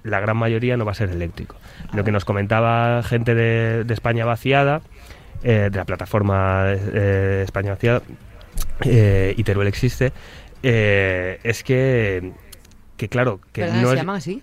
la 0.02 0.20
gran 0.20 0.36
mayoría 0.36 0.76
no 0.76 0.84
va 0.84 0.92
a 0.92 0.94
ser 0.94 1.10
eléctrico. 1.10 1.56
Lo 1.92 2.04
que 2.04 2.12
nos 2.12 2.24
comentaba 2.24 3.02
gente 3.02 3.34
de, 3.34 3.84
de 3.84 3.94
España 3.94 4.24
Vaciada, 4.24 4.80
eh, 5.42 5.68
de 5.70 5.76
la 5.76 5.84
plataforma 5.84 6.64
eh, 6.68 7.42
España 7.44 7.70
Vaciada, 7.70 8.02
eh, 8.84 9.34
y 9.36 9.44
Teruel 9.44 9.68
existe, 9.68 10.12
eh, 10.62 11.38
es 11.44 11.62
que, 11.62 12.32
que 12.96 13.08
claro, 13.08 13.40
que 13.52 13.62
¿Perdona, 13.62 13.82
no 13.82 13.88
¿Se 13.88 13.94
es- 13.94 14.00
llaman 14.00 14.16
así? 14.16 14.42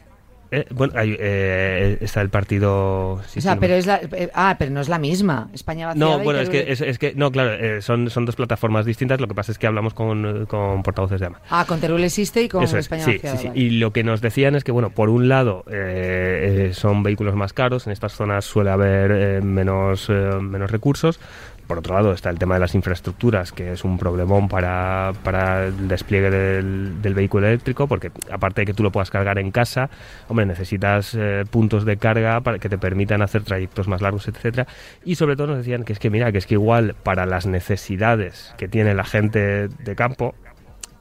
Eh, 0.56 0.66
bueno, 0.72 0.94
hay, 0.96 1.16
eh, 1.20 1.98
está 2.02 2.22
el 2.22 2.30
partido... 2.30 3.22
sí, 3.28 3.40
o 3.40 3.42
sea, 3.42 3.54
sí, 3.54 3.56
no 3.56 3.62
pero 3.62 3.74
me- 3.74 3.80
es 3.80 3.86
la... 3.88 3.98
eh, 3.98 4.30
ah, 4.34 4.56
pero 4.60 4.72
no 4.72 4.82
es 4.82 4.90
la 4.90 5.00
misma. 5.00 5.50
España 5.54 5.88
vaciada 5.88 6.18
No, 6.18 6.24
bueno, 6.24 6.40
es 6.40 6.50
que, 6.50 6.72
es, 6.72 6.82
es 6.82 7.00
que, 7.00 7.14
no, 7.16 7.32
claro, 7.32 7.54
eh, 7.54 7.82
son, 7.82 8.10
son 8.10 8.26
dos 8.26 8.36
plataformas 8.36 8.86
distintas. 8.86 9.20
Lo 9.20 9.28
que 9.28 9.36
pasa 9.36 9.52
es 9.52 9.58
que 9.58 9.68
hablamos 9.68 9.94
con, 9.94 10.46
con 10.46 10.84
portavoces 10.84 11.20
de 11.20 11.26
AMA. 11.28 11.42
Ah, 11.50 11.66
con 11.68 11.80
Teruel 11.80 12.04
existe 12.04 12.42
y 12.44 12.50
con 12.50 12.64
Eso 12.64 12.78
es, 12.78 12.86
España 12.86 13.04
sí, 13.06 13.14
vaciada. 13.14 13.36
sí, 13.38 13.42
sí. 13.44 13.48
vale. 13.50 13.60
Y 13.60 13.70
lo 13.72 13.92
que 13.92 14.04
nos 14.04 14.22
decían 14.22 14.56
es 14.56 14.64
que, 14.64 14.72
bueno, 14.72 14.90
por 14.92 15.10
un 15.10 15.28
lado 15.28 15.64
eh, 15.72 16.68
eh, 16.70 16.74
son 16.74 17.04
vehículos 17.04 17.36
más 17.36 17.54
caros, 17.54 17.88
en 17.88 17.94
estas 17.94 18.14
zonas 18.14 18.46
suele 18.46 18.70
haber 18.70 19.12
eh, 19.12 19.42
menos, 19.42 20.10
menos 20.10 20.72
recursos. 20.72 21.20
Por 21.67 21.77
otro 21.77 21.96
lado 21.96 22.12
está 22.13 22.29
el 22.29 22.39
tema 22.39 22.55
de 22.55 22.60
las 22.60 22.75
infraestructuras, 22.75 23.51
que 23.51 23.72
es 23.72 23.84
un 23.84 23.98
problemón 23.98 24.50
para, 24.50 25.13
para 25.24 25.65
el 25.67 25.88
despliegue 25.88 26.29
del, 26.29 27.13
vehículo 27.13 27.48
eléctrico, 27.48 27.88
porque 27.88 28.12
aparte 28.32 28.62
de 28.62 28.65
que 28.65 28.74
tú 28.74 28.84
lo 28.84 28.91
puedas 28.91 29.10
cargar 29.10 29.39
en 29.39 29.51
casa, 29.51 29.89
hombre, 30.27 30.46
necesitas 30.46 31.15
eh, 31.15 31.46
puntos 31.50 31.86
de 31.86 31.98
carga 31.98 32.41
para 32.41 32.60
que 32.60 32.70
te 32.70 32.77
permitan 32.77 33.22
hacer 33.22 33.43
trayectos 33.43 33.88
más 33.88 34.01
largos, 34.01 34.27
etcétera. 34.27 34.67
Y 35.05 35.15
sobre 35.15 35.36
todo 35.36 35.48
nos 35.48 35.58
decían 35.58 35.84
que 35.84 35.93
es 35.93 36.00
que, 36.00 36.10
mira, 36.10 36.32
que 36.32 36.38
es 36.38 36.48
que 36.48 36.55
igual 36.55 36.96
para 37.03 37.25
las 37.25 37.46
necesidades 37.46 38.53
que 38.58 38.67
tiene 38.67 38.93
la 38.93 39.05
gente 39.05 39.67
de 39.67 39.96
campo, 39.96 40.36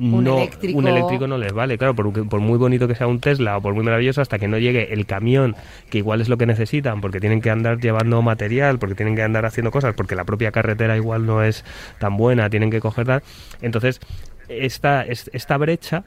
Un 0.03 0.25
no, 0.25 0.39
eléctrico- 0.39 0.79
un 0.79 0.89
eléctrico 0.89 1.27
no 1.29 1.39
les 1.39 1.53
vale, 1.53 1.79
claro, 1.79 1.95
por, 1.95 2.29
por 2.29 2.41
muy 2.41 2.59
bonito 2.59 2.89
que 2.89 2.95
sea 2.97 3.07
un 3.07 3.21
Tesla 3.21 3.57
o 3.57 3.61
por 3.63 3.73
muy 3.75 3.85
maravilloso, 3.85 4.21
hasta 4.21 4.39
que 4.39 4.49
no 4.49 4.59
llegue 4.59 4.93
el 4.93 5.07
camión, 5.07 5.55
que 5.91 5.99
igual 5.99 6.21
es 6.21 6.29
lo 6.29 6.37
que 6.39 6.47
necesitan, 6.47 7.01
porque 7.01 7.21
tienen 7.21 7.41
que 7.41 7.51
andar 7.51 7.79
llevando 7.79 8.21
material, 8.23 8.79
porque 8.81 8.95
tienen 8.97 9.15
que 9.15 9.23
andar 9.23 9.47
haciendo 9.47 9.71
cosas, 9.71 9.95
porque 9.95 10.17
la 10.17 10.25
propia 10.25 10.51
carretera 10.51 10.97
igual 10.97 11.25
no 11.25 11.43
es 11.43 11.65
tan 12.01 12.17
buena, 12.17 12.51
tienen 12.51 12.71
que 12.71 12.81
coger 12.81 13.07
tal. 13.07 13.23
Entonces, 13.61 14.01
esta, 14.49 15.03
es- 15.05 15.31
esta 15.33 15.57
brecha 15.57 16.03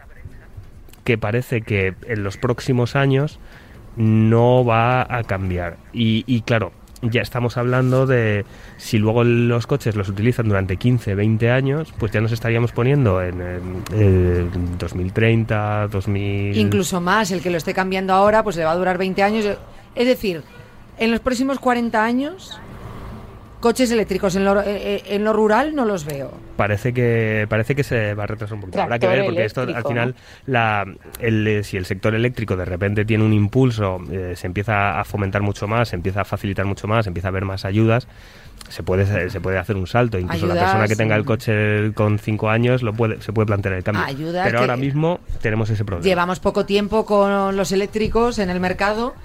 que 1.06 1.18
parece 1.18 1.62
que 1.62 1.94
en 2.08 2.24
los 2.24 2.36
próximos 2.38 2.96
años 2.96 3.40
no 3.96 4.66
va 4.66 5.02
a 5.10 5.24
cambiar. 5.24 5.78
Y, 5.94 6.24
y 6.28 6.42
claro, 6.42 6.72
ya 7.10 7.22
estamos 7.22 7.58
hablando 7.58 8.06
de 8.06 8.46
si 8.78 8.98
luego 8.98 9.24
los 9.24 9.68
coches 9.68 9.96
los 9.96 10.10
utilizan 10.10 10.48
durante 10.48 10.78
15, 10.78 11.16
20 11.16 11.52
años, 11.52 11.94
pues 11.98 12.12
ya 12.12 12.22
nos 12.22 12.32
estaríamos 12.32 12.72
poniendo 12.72 13.22
en, 13.22 13.42
en, 13.42 13.84
eh, 13.94 14.48
2030, 14.78 15.88
2000... 15.88 16.58
Incluso 16.58 17.02
más, 17.02 17.32
el 17.32 17.42
que 17.42 17.50
lo 17.50 17.58
esté 17.58 17.74
cambiando 17.74 18.14
ahora, 18.14 18.44
pues 18.44 18.56
le 18.56 18.64
va 18.64 18.72
a 18.72 18.76
durar 18.76 18.98
20 18.98 19.24
años. 19.24 19.46
Es 19.96 20.08
decir, 20.08 20.44
en 20.98 21.12
los 21.12 21.20
próximos 21.20 21.60
40 21.60 22.04
años, 22.04 22.60
coches 23.66 23.90
eléctricos 23.90 24.36
en 24.36 24.46
lo, 24.46 24.62
eh, 24.62 24.66
eh, 24.68 25.04
en 25.08 25.24
lo 25.24 25.34
rural 25.34 25.74
no 25.74 25.86
los 25.86 26.06
veo. 26.06 26.32
Parece 26.56 26.94
que 26.94 27.48
parece 27.50 27.74
que 27.74 27.84
se 27.84 28.14
va 28.14 28.26
a 28.26 28.28
retrasar 28.28 28.54
un 28.54 28.62
poquito. 28.62 28.80
Habrá 28.80 29.00
que 29.00 29.08
ver, 29.08 29.26
porque 29.26 29.44
esto 29.44 29.62
al 29.62 29.84
final, 29.84 30.14
la, 30.46 30.86
el, 31.20 31.48
eh, 31.48 31.64
si 31.64 31.76
el 31.76 31.88
sector 31.88 32.14
eléctrico 32.14 32.56
de 32.56 32.66
repente 32.66 33.06
tiene 33.06 33.24
un 33.24 33.34
impulso, 33.34 33.98
eh, 34.12 34.34
se 34.36 34.46
empieza 34.46 35.00
a 35.00 35.04
fomentar 35.04 35.42
mucho 35.42 35.68
más, 35.68 35.90
se 35.90 35.96
empieza 35.96 36.22
a 36.22 36.26
facilitar 36.26 36.64
mucho 36.66 36.88
más, 36.88 37.08
empieza 37.08 37.30
a 37.30 37.32
haber 37.32 37.46
más 37.46 37.66
ayudas, 37.66 38.08
se 38.70 38.84
puede 38.84 39.32
se 39.32 39.42
puede 39.42 39.58
hacer 39.58 39.78
un 39.78 39.88
salto. 39.88 40.20
Incluso 40.20 40.46
la 40.46 40.54
persona 40.54 40.88
que 40.88 40.96
tenga 40.96 41.16
el 41.16 41.24
mm. 41.24 41.26
coche 41.26 41.94
con 41.96 42.20
5 42.20 42.50
años 42.52 42.84
lo 42.84 42.94
puede 42.94 43.20
se 43.24 43.34
puede 43.34 43.48
plantear 43.48 43.74
el 43.74 43.84
cambio. 43.84 44.32
Pero 44.44 44.60
ahora 44.60 44.78
mismo 44.78 45.22
tenemos 45.42 45.72
ese 45.72 45.84
problema. 45.84 46.06
Llevamos 46.06 46.40
poco 46.40 46.68
tiempo 46.68 47.04
con 47.08 47.58
los 47.58 47.72
eléctricos 47.72 48.38
en 48.38 48.52
el 48.52 48.60
mercado. 48.60 49.16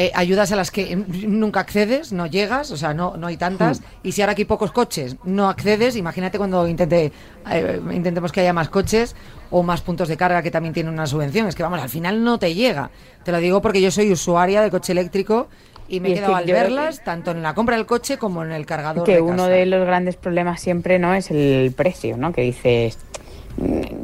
Eh, 0.00 0.12
ayudas 0.14 0.52
a 0.52 0.56
las 0.56 0.70
que 0.70 0.94
nunca 0.94 1.58
accedes, 1.58 2.12
no 2.12 2.26
llegas, 2.26 2.70
o 2.70 2.76
sea, 2.76 2.94
no, 2.94 3.16
no 3.16 3.26
hay 3.26 3.36
tantas. 3.36 3.82
Y 4.04 4.12
si 4.12 4.22
ahora 4.22 4.30
aquí 4.30 4.42
hay 4.42 4.46
pocos 4.46 4.70
coches, 4.70 5.16
no 5.24 5.48
accedes, 5.48 5.96
imagínate 5.96 6.38
cuando 6.38 6.68
intente, 6.68 7.10
eh, 7.50 7.80
intentemos 7.90 8.30
que 8.30 8.38
haya 8.42 8.52
más 8.52 8.68
coches 8.68 9.16
o 9.50 9.64
más 9.64 9.80
puntos 9.80 10.06
de 10.06 10.16
carga 10.16 10.40
que 10.40 10.52
también 10.52 10.72
tienen 10.72 10.92
una 10.92 11.08
subvención. 11.08 11.48
Es 11.48 11.56
que 11.56 11.64
vamos, 11.64 11.80
al 11.80 11.88
final 11.88 12.22
no 12.22 12.38
te 12.38 12.54
llega. 12.54 12.92
Te 13.24 13.32
lo 13.32 13.38
digo 13.38 13.60
porque 13.60 13.82
yo 13.82 13.90
soy 13.90 14.12
usuaria 14.12 14.62
de 14.62 14.70
coche 14.70 14.92
eléctrico 14.92 15.48
y 15.88 15.98
me 15.98 16.10
Y 16.10 16.12
he 16.12 16.14
quedado 16.14 16.34
que 16.34 16.38
al 16.38 16.46
verlas, 16.46 17.02
tanto 17.02 17.32
en 17.32 17.42
la 17.42 17.54
compra 17.54 17.74
del 17.74 17.86
coche 17.86 18.18
como 18.18 18.44
en 18.44 18.52
el 18.52 18.66
cargador. 18.66 19.04
que 19.04 19.14
de 19.14 19.20
uno 19.20 19.36
casa. 19.36 19.48
de 19.48 19.66
los 19.66 19.84
grandes 19.84 20.14
problemas 20.14 20.60
siempre 20.60 21.00
no 21.00 21.12
es 21.12 21.28
el 21.32 21.72
precio, 21.76 22.16
¿no? 22.16 22.32
Que 22.32 22.42
dices 22.42 22.98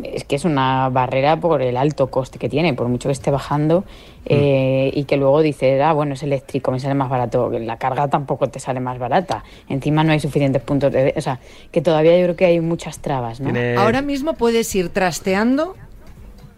es 0.02 0.24
que 0.24 0.36
es 0.36 0.44
una 0.44 0.88
barrera 0.88 1.38
por 1.38 1.62
el 1.62 1.76
alto 1.76 2.08
coste 2.10 2.38
que 2.38 2.48
tiene, 2.48 2.74
por 2.74 2.88
mucho 2.88 3.08
que 3.08 3.12
esté 3.12 3.30
bajando 3.30 3.84
eh, 4.26 4.90
y 4.94 5.04
que 5.04 5.16
luego 5.16 5.42
dices, 5.42 5.80
ah, 5.82 5.92
bueno, 5.92 6.14
es 6.14 6.22
eléctrico, 6.22 6.70
me 6.72 6.80
sale 6.80 6.94
más 6.94 7.08
barato, 7.08 7.50
la 7.50 7.76
carga 7.78 8.08
tampoco 8.08 8.48
te 8.48 8.58
sale 8.58 8.80
más 8.80 8.98
barata, 8.98 9.44
encima 9.68 10.02
no 10.02 10.12
hay 10.12 10.20
suficientes 10.20 10.62
puntos 10.62 10.92
de, 10.92 11.14
o 11.16 11.20
sea, 11.20 11.38
que 11.70 11.80
todavía 11.80 12.16
yo 12.18 12.24
creo 12.24 12.36
que 12.36 12.46
hay 12.46 12.60
muchas 12.60 12.98
trabas, 12.98 13.40
¿no? 13.40 13.52
Tiene- 13.52 13.76
Ahora 13.76 14.02
mismo 14.02 14.34
puedes 14.34 14.74
ir 14.74 14.88
trasteando 14.88 15.76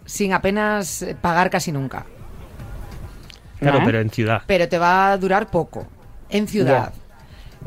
sin 0.05 0.33
apenas 0.33 1.05
pagar 1.21 1.51
casi 1.51 1.73
nunca. 1.73 2.07
Claro, 3.61 3.81
¿no? 3.81 3.85
pero 3.87 4.01
en 4.01 4.11
ciudad. 4.11 4.43
pero 4.47 4.69
te 4.69 4.79
va 4.79 5.11
a 5.13 5.17
durar 5.19 5.51
poco 5.51 5.87
en 6.29 6.47
ciudad. 6.47 6.93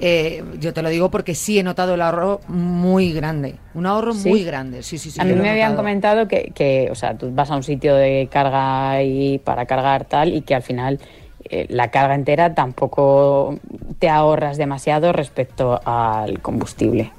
Eh, 0.01 0.43
yo 0.59 0.73
te 0.73 0.81
lo 0.81 0.89
digo 0.89 1.09
porque 1.11 1.35
sí 1.35 1.59
he 1.59 1.63
notado 1.63 1.93
el 1.95 2.01
ahorro 2.01 2.41
muy 2.47 3.11
grande, 3.13 3.55
un 3.73 3.85
ahorro 3.85 4.13
Sí. 4.13 4.29
muy 4.29 4.43
grande. 4.43 4.81
Sí, 4.83 4.97
sí, 4.97 5.11
sí. 5.11 5.19
a 5.19 5.25
mí 5.25 5.33
me 5.33 5.49
habían 5.49 5.75
comentado 5.75 6.27
que, 6.27 6.51
que, 6.55 6.89
o 6.91 6.95
sea, 6.95 7.17
tú 7.17 7.29
vas 7.33 7.51
a 7.51 7.55
un 7.55 7.63
sitio 7.63 7.95
de 7.95 8.27
carga 8.31 9.03
y 9.03 9.39
para 9.39 9.65
cargar 9.65 10.05
tal 10.05 10.33
y 10.33 10.41
que 10.41 10.55
al 10.55 10.61
final 10.63 10.99
eh, 11.49 11.65
la 11.69 11.89
carga 11.89 12.15
entera 12.15 12.53
tampoco 12.53 13.57
te 13.99 14.09
ahorras 14.09 14.57
demasiado 14.57 15.11
respecto 15.13 15.79
al 15.85 16.39
combustible. 16.41 17.11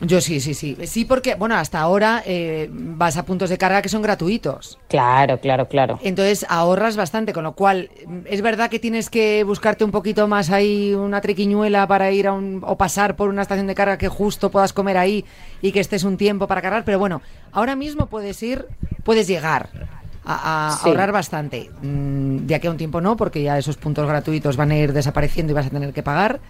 Yo 0.00 0.20
sí, 0.20 0.40
sí, 0.40 0.52
sí. 0.52 0.76
Sí, 0.84 1.04
porque, 1.06 1.36
bueno, 1.36 1.54
hasta 1.56 1.80
ahora 1.80 2.22
eh, 2.26 2.68
vas 2.70 3.16
a 3.16 3.24
puntos 3.24 3.48
de 3.48 3.56
carga 3.56 3.80
que 3.80 3.88
son 3.88 4.02
gratuitos. 4.02 4.78
Claro, 4.88 5.40
claro, 5.40 5.68
claro. 5.68 5.98
Entonces 6.02 6.44
ahorras 6.50 6.96
bastante, 6.96 7.32
con 7.32 7.44
lo 7.44 7.52
cual 7.52 7.88
mm, 8.06 8.18
es 8.26 8.42
verdad 8.42 8.68
que 8.68 8.78
tienes 8.78 9.08
que 9.08 9.42
buscarte 9.44 9.84
un 9.84 9.90
poquito 9.92 10.28
más 10.28 10.50
ahí 10.50 10.92
una 10.94 11.22
triquiñuela 11.22 11.86
para 11.86 12.10
ir 12.10 12.26
a 12.26 12.32
un, 12.34 12.62
o 12.66 12.76
pasar 12.76 13.16
por 13.16 13.30
una 13.30 13.40
estación 13.42 13.66
de 13.66 13.74
carga 13.74 13.96
que 13.96 14.08
justo 14.08 14.50
puedas 14.50 14.74
comer 14.74 14.98
ahí 14.98 15.24
y 15.62 15.72
que 15.72 15.80
estés 15.80 16.04
un 16.04 16.18
tiempo 16.18 16.46
para 16.46 16.60
cargar, 16.60 16.84
pero 16.84 16.98
bueno, 16.98 17.22
ahora 17.52 17.74
mismo 17.74 18.06
puedes 18.06 18.42
ir, 18.42 18.66
puedes 19.02 19.26
llegar 19.26 19.70
a, 20.26 20.68
a 20.68 20.72
Sí. 20.76 20.88
ahorrar 20.90 21.12
bastante. 21.12 21.70
Mm, 21.80 22.46
De 22.46 22.54
aquí 22.54 22.66
a 22.66 22.70
un 22.70 22.76
tiempo 22.76 23.00
no, 23.00 23.16
porque 23.16 23.42
ya 23.42 23.56
esos 23.56 23.76
puntos 23.78 24.06
gratuitos 24.06 24.56
van 24.58 24.72
a 24.72 24.76
ir 24.76 24.92
desapareciendo 24.92 25.52
y 25.52 25.54
vas 25.54 25.66
a 25.66 25.70
tener 25.70 25.94
que 25.94 26.02
pagar. 26.02 26.40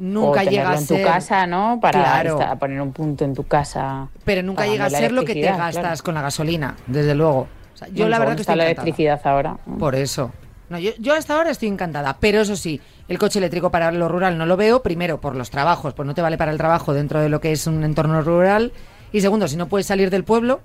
Nunca 0.00 0.40
o 0.40 0.44
llega 0.44 0.70
a 0.70 0.76
en 0.76 0.80
ser, 0.80 1.02
tu 1.02 1.06
casa, 1.08 1.46
¿no? 1.46 1.78
Para 1.80 2.00
Claro. 2.02 2.40
estar- 2.40 2.58
poner 2.58 2.80
un 2.80 2.92
punto 2.92 3.24
en 3.24 3.34
tu 3.34 3.44
casa. 3.46 4.08
pero 4.24 4.42
nunca 4.42 4.66
llega 4.66 4.86
a 4.86 4.90
ser 4.90 5.12
lo 5.12 5.24
que 5.24 5.34
te 5.34 5.42
gastas 5.42 5.76
claro. 5.76 6.02
con 6.02 6.14
la 6.14 6.22
gasolina, 6.22 6.74
desde 6.86 7.14
luego. 7.14 7.46
O 7.74 7.76
sea, 7.76 7.88
yo 7.88 8.08
la 8.08 8.18
verdad 8.18 8.32
según 8.32 8.36
que 8.36 8.40
está 8.40 8.52
estoy 8.52 8.56
la 8.56 8.64
encantada. 8.70 8.82
electricidad 8.86 9.20
ahora. 9.24 9.56
Por 9.78 9.94
eso. 9.94 10.32
No, 10.70 10.78
yo, 10.78 10.92
yo 10.98 11.14
hasta 11.14 11.36
ahora 11.36 11.50
estoy 11.50 11.68
encantada, 11.68 12.16
pero 12.18 12.40
eso 12.40 12.56
sí, 12.56 12.80
el 13.08 13.18
coche 13.18 13.38
eléctrico 13.40 13.70
para 13.70 13.90
lo 13.92 14.08
rural 14.08 14.38
no 14.38 14.46
lo 14.46 14.56
veo, 14.56 14.82
primero 14.82 15.20
por 15.20 15.34
los 15.36 15.50
trabajos, 15.50 15.94
pues 15.94 16.06
no 16.06 16.14
te 16.14 16.22
vale 16.22 16.38
para 16.38 16.52
el 16.52 16.58
trabajo 16.58 16.94
dentro 16.94 17.20
de 17.20 17.28
lo 17.28 17.40
que 17.40 17.52
es 17.52 17.66
un 17.66 17.82
entorno 17.84 18.22
rural, 18.22 18.72
y 19.12 19.20
segundo, 19.20 19.48
si 19.48 19.56
no 19.56 19.66
puedes 19.68 19.86
salir 19.86 20.08
del 20.10 20.24
pueblo, 20.24 20.60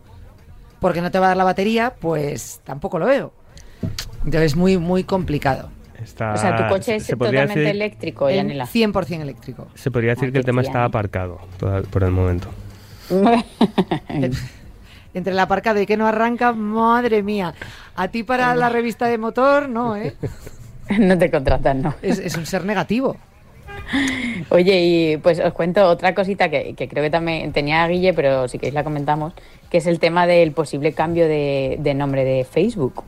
porque 0.80 1.02
no 1.02 1.10
te 1.12 1.18
va 1.20 1.26
a 1.26 1.30
dar 1.30 1.38
la 1.38 1.44
batería, 1.44 1.94
pues 2.00 2.62
tampoco 2.64 3.00
lo 3.00 3.08
veo. 3.08 3.34
Entonces 4.24 4.44
es 4.52 4.56
muy, 4.56 4.78
muy 4.78 5.04
complicado. 5.04 5.70
Está- 6.06 6.34
O 6.34 6.38
sea, 6.38 6.56
tu 6.56 6.68
coche 6.74 6.96
es 6.96 7.08
totalmente 7.08 7.60
decir- 7.60 7.68
eléctrico, 7.68 8.30
Yanela. 8.30 8.66
100% 8.68 9.22
eléctrico. 9.22 9.68
Se 9.74 9.90
podría 9.92 10.12
decir 10.12 10.26
Ay, 10.28 10.32
que 10.32 10.38
el 10.38 10.46
tema 10.46 10.62
tía, 10.62 10.70
está 10.70 10.86
aparcado 10.86 11.40
por 11.92 12.04
el 12.04 12.12
momento. 12.12 12.48
Entre 15.14 15.34
la 15.34 15.48
parca 15.48 15.74
de 15.74 15.86
que 15.86 15.96
no 15.98 16.08
arranca, 16.08 16.52
madre 16.52 17.24
mía. 17.24 17.54
A 17.96 18.10
ti 18.10 18.24
para 18.24 18.54
la 18.56 18.70
revista 18.70 19.08
de 19.08 19.18
motor, 19.18 19.70
no, 19.70 19.96
¿eh? 19.96 20.14
no 21.00 21.18
te 21.18 21.32
contratan, 21.32 21.82
¿no? 21.82 21.96
Es, 22.02 22.20
es 22.20 22.36
un 22.38 22.46
ser 22.46 22.66
negativo. 22.66 23.16
Oye, 24.50 24.82
y 24.84 25.18
pues 25.18 25.40
os 25.40 25.54
cuento 25.54 25.88
otra 25.88 26.14
cosita 26.16 26.50
que, 26.50 26.74
que 26.76 26.88
creo 26.88 27.04
que 27.04 27.10
también 27.10 27.52
tenía 27.54 27.88
Guille, 27.88 28.14
pero 28.14 28.48
si 28.48 28.58
queréis 28.58 28.74
la 28.74 28.84
comentamos, 28.84 29.34
que 29.70 29.78
es 29.78 29.86
el 29.88 30.00
tema 30.00 30.28
del 30.28 30.52
posible 30.52 30.94
cambio 30.94 31.28
de, 31.28 31.78
de 31.80 31.94
nombre 31.94 32.24
de 32.26 32.44
Facebook. 32.46 33.04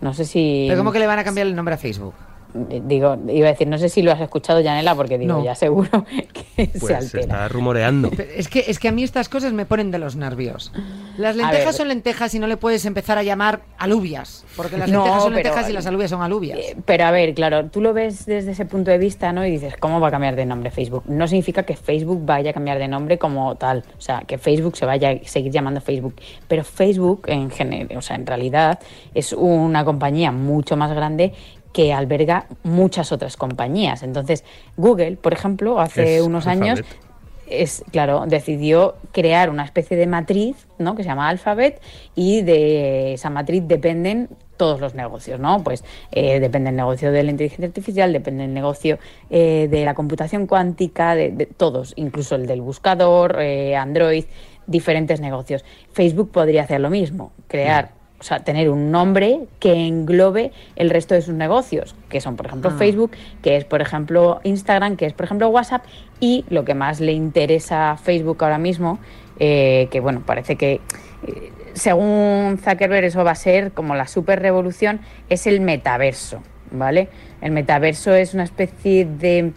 No 0.00 0.14
sé 0.14 0.24
si... 0.24 0.66
Pero 0.68 0.78
¿cómo 0.78 0.92
que 0.92 0.98
le 0.98 1.06
van 1.06 1.18
a 1.18 1.24
cambiar 1.24 1.46
el 1.46 1.56
nombre 1.56 1.74
a 1.74 1.78
Facebook? 1.78 2.14
Digo, 2.54 3.16
iba 3.28 3.48
a 3.48 3.50
decir, 3.52 3.68
no 3.68 3.76
sé 3.76 3.88
si 3.90 4.00
lo 4.02 4.10
has 4.10 4.20
escuchado, 4.20 4.62
Janela, 4.64 4.94
porque 4.94 5.18
digo, 5.18 5.34
No. 5.34 5.44
ya 5.44 5.54
seguro 5.54 6.04
que 6.56 6.66
se 6.66 6.78
Pues 6.78 6.86
se 6.86 6.94
altera. 6.96 7.20
está 7.20 7.48
rumoreando. 7.48 8.10
Es 8.34 8.48
que, 8.48 8.64
es 8.68 8.78
que 8.78 8.88
a 8.88 8.92
mí 8.92 9.02
estas 9.02 9.28
cosas 9.28 9.52
me 9.52 9.66
ponen 9.66 9.90
de 9.90 9.98
los 9.98 10.16
nervios. 10.16 10.72
Las 11.18 11.36
lentejas 11.36 11.76
son 11.76 11.88
lentejas 11.88 12.34
y 12.34 12.38
no 12.38 12.46
le 12.46 12.56
puedes 12.56 12.86
empezar 12.86 13.18
a 13.18 13.22
llamar 13.22 13.60
alubias. 13.76 14.46
Porque 14.56 14.78
las 14.78 14.88
No, 14.90 15.00
lentejas 15.00 15.22
son 15.24 15.34
pero- 15.34 15.44
lentejas 15.44 15.70
y 15.70 15.72
las 15.74 15.86
alubias 15.86 16.10
son 16.10 16.22
alubias. 16.22 16.58
Eh, 16.58 16.76
Pero 16.86 17.04
a 17.04 17.10
ver, 17.10 17.34
claro, 17.34 17.66
tú 17.66 17.80
lo 17.82 17.92
ves 17.92 18.24
desde 18.24 18.52
ese 18.52 18.64
punto 18.64 18.90
de 18.90 18.98
vista, 18.98 19.32
¿no? 19.32 19.44
Y 19.46 19.50
dices, 19.50 19.74
¿cómo 19.78 20.00
va 20.00 20.08
a 20.08 20.10
cambiar 20.10 20.34
de 20.34 20.46
nombre 20.46 20.70
Facebook? 20.70 21.04
No 21.06 21.28
significa 21.28 21.64
que 21.64 21.76
Facebook 21.76 22.24
vaya 22.24 22.50
a 22.50 22.54
cambiar 22.54 22.78
de 22.78 22.88
nombre 22.88 23.18
como 23.18 23.54
tal, 23.56 23.84
o 23.96 24.00
sea, 24.00 24.22
que 24.26 24.38
Facebook 24.38 24.76
se 24.76 24.86
vaya 24.86 25.10
a 25.10 25.18
seguir 25.28 25.52
llamando 25.52 25.80
Facebook. 25.80 26.14
Pero 26.48 26.64
Facebook, 26.64 27.24
en 27.28 27.50
general, 27.50 27.96
o 27.98 28.02
sea, 28.02 28.16
en 28.16 28.26
realidad, 28.26 28.78
es 29.14 29.32
una 29.34 29.84
compañía 29.84 30.32
mucho 30.32 30.76
más 30.76 30.92
grande 30.92 31.34
que 31.72 31.92
alberga 31.92 32.46
muchas 32.62 33.12
otras 33.12 33.36
compañías. 33.36 34.02
Entonces, 34.02 34.44
Google, 34.76 35.16
por 35.16 35.32
ejemplo, 35.32 35.80
hace 35.80 36.16
Es 36.18 36.22
unos 36.22 36.46
años 36.46 36.78
Alphabet. 36.78 37.00
es 37.46 37.84
claro, 37.90 38.24
decidió 38.26 38.96
crear 39.12 39.50
una 39.50 39.64
especie 39.64 39.96
de 39.96 40.06
matriz, 40.06 40.66
¿no? 40.78 40.94
que 40.94 41.02
se 41.02 41.08
llama 41.08 41.28
Alphabet 41.28 41.80
y 42.14 42.42
de 42.42 43.14
esa 43.14 43.30
matriz 43.30 43.62
dependen 43.66 44.28
todos 44.56 44.80
los 44.80 44.94
negocios, 44.94 45.38
¿no? 45.38 45.62
Pues 45.62 45.84
eh, 46.10 46.40
depende 46.40 46.70
el 46.70 46.76
negocio 46.76 47.12
de 47.12 47.22
la 47.22 47.30
inteligencia 47.30 47.66
artificial, 47.66 48.12
depende 48.12 48.44
el 48.44 48.52
negocio 48.52 48.98
eh, 49.30 49.68
de 49.70 49.84
la 49.84 49.94
computación 49.94 50.48
cuántica, 50.48 51.14
de, 51.14 51.30
de 51.30 51.46
todos, 51.46 51.92
incluso 51.96 52.34
el 52.34 52.46
del 52.48 52.60
buscador, 52.60 53.36
eh, 53.40 53.76
Android, 53.76 54.24
diferentes 54.66 55.20
negocios. 55.20 55.64
Facebook 55.92 56.32
podría 56.32 56.64
hacer 56.64 56.80
lo 56.80 56.90
mismo, 56.90 57.30
crear 57.46 57.92
o 58.20 58.22
sea, 58.22 58.40
tener 58.40 58.68
un 58.68 58.90
nombre 58.90 59.40
que 59.60 59.86
englobe 59.86 60.52
el 60.76 60.90
resto 60.90 61.14
de 61.14 61.22
sus 61.22 61.34
negocios, 61.34 61.94
que 62.08 62.20
son, 62.20 62.36
por 62.36 62.46
ejemplo, 62.46 62.70
Ah. 62.70 62.76
Facebook, 62.76 63.12
que 63.42 63.56
es, 63.56 63.64
por 63.64 63.80
ejemplo, 63.80 64.40
Instagram, 64.42 64.96
que 64.96 65.06
es, 65.06 65.12
por 65.12 65.24
ejemplo, 65.24 65.48
WhatsApp, 65.48 65.84
y 66.18 66.44
lo 66.48 66.64
que 66.64 66.74
más 66.74 67.00
le 67.00 67.12
interesa 67.12 67.92
a 67.92 67.96
Facebook 67.96 68.42
ahora 68.42 68.58
mismo, 68.58 68.98
eh, 69.38 69.86
que, 69.90 70.00
bueno, 70.00 70.22
parece 70.26 70.56
que, 70.56 70.80
eh, 71.26 71.52
según 71.74 72.58
Zuckerberg, 72.58 73.04
eso 73.04 73.22
va 73.22 73.30
a 73.32 73.36
ser 73.36 73.70
como 73.70 73.94
la 73.94 74.08
super 74.08 74.42
revolución, 74.42 75.00
es 75.28 75.46
el 75.46 75.60
metaverso, 75.60 76.42
¿vale? 76.72 77.08
El 77.40 77.52
metaverso 77.52 78.14
es 78.14 78.34
una 78.34 78.42
especie 78.42 79.04
de 79.04 79.52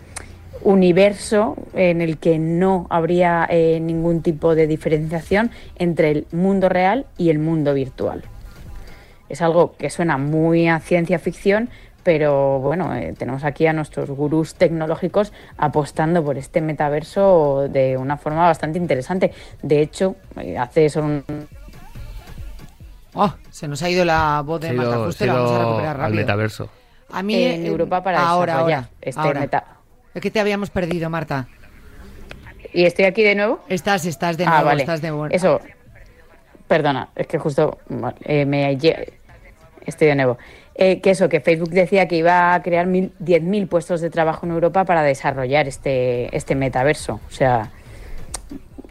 universo 0.63 1.55
en 1.73 2.01
el 2.01 2.19
que 2.19 2.37
no 2.37 2.85
habría 2.91 3.47
eh, 3.49 3.79
ningún 3.81 4.21
tipo 4.21 4.53
de 4.53 4.67
diferenciación 4.67 5.49
entre 5.79 6.11
el 6.11 6.27
mundo 6.31 6.69
real 6.69 7.07
y 7.17 7.31
el 7.31 7.39
mundo 7.39 7.73
virtual. 7.73 8.21
Es 9.31 9.41
algo 9.41 9.73
que 9.77 9.89
suena 9.89 10.17
muy 10.17 10.67
a 10.67 10.79
ciencia 10.79 11.19
ficción, 11.19 11.69
pero 12.03 12.59
bueno, 12.59 12.93
eh, 12.95 13.13
tenemos 13.17 13.43
aquí 13.43 13.67
a 13.67 13.73
nuestros 13.73 14.09
gurús 14.09 14.55
tecnológicos 14.55 15.31
apostando 15.57 16.23
por 16.23 16.37
este 16.37 16.61
metaverso 16.61 17.67
de 17.69 17.97
una 17.97 18.17
forma 18.17 18.45
bastante 18.47 18.77
interesante. 18.77 19.31
De 19.61 19.81
hecho, 19.81 20.15
eh, 20.37 20.57
hace 20.57 20.89
solo 20.89 21.07
un, 21.07 21.23
Oh, 23.13 23.33
se 23.49 23.67
nos 23.67 23.83
ha 23.83 23.89
ido 23.89 24.05
la 24.05 24.41
voz 24.45 24.61
de 24.61 24.69
Se 24.69 24.73
Marta 24.73 24.91
la 24.91 24.97
vamos 24.97 25.21
a 25.21 25.59
recuperar 25.59 25.87
al 25.95 25.97
rápido. 25.97 26.15
metaverso. 26.15 26.69
A 27.11 27.21
mí 27.23 27.35
en 27.43 27.65
eh, 27.65 27.67
Europa 27.67 28.01
para 28.01 28.25
ahora, 28.25 28.59
ahora, 28.59 28.89
este 29.01 29.19
ahora. 29.19 29.41
meta. 29.41 29.65
Es 30.13 30.21
que 30.21 30.31
te 30.31 30.39
habíamos 30.39 30.69
perdido, 30.69 31.09
Marta. 31.09 31.47
¿Y 32.73 32.85
estoy 32.85 33.05
aquí 33.05 33.21
de 33.21 33.35
nuevo? 33.35 33.59
Estás, 33.67 34.05
estás 34.05 34.37
de 34.37 34.45
nuevo, 34.45 34.59
ah, 34.61 34.63
vale. 34.63 34.83
estás 34.83 35.01
de 35.01 35.09
nuevo. 35.09 35.25
Eso, 35.27 35.59
perdona, 36.69 37.09
es 37.15 37.27
que 37.27 37.37
justo 37.37 37.79
eh, 38.23 38.45
me 38.45 38.77
estoy 39.85 40.07
de 40.07 40.15
nuevo. 40.15 40.37
Eh, 40.75 41.01
que 41.01 41.11
eso, 41.11 41.29
que 41.29 41.41
Facebook 41.41 41.69
decía 41.69 42.07
que 42.07 42.15
iba 42.15 42.53
a 42.53 42.61
crear 42.61 42.87
mil- 42.87 43.11
10.000 43.19 43.67
puestos 43.67 44.01
de 44.01 44.09
trabajo 44.09 44.45
en 44.45 44.53
Europa 44.53 44.85
para 44.85 45.03
desarrollar 45.03 45.67
este, 45.67 46.35
este 46.35 46.55
metaverso. 46.55 47.19
O 47.27 47.31
sea, 47.31 47.71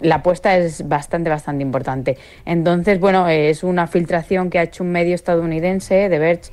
la 0.00 0.16
apuesta 0.16 0.56
es 0.56 0.88
bastante, 0.88 1.30
bastante 1.30 1.62
importante. 1.62 2.16
Entonces, 2.46 3.00
bueno, 3.00 3.28
es 3.28 3.62
una 3.64 3.86
filtración 3.86 4.50
que 4.50 4.58
ha 4.58 4.62
hecho 4.62 4.82
un 4.84 4.92
medio 4.92 5.14
estadounidense, 5.14 6.08
The 6.08 6.18
Verge, 6.18 6.50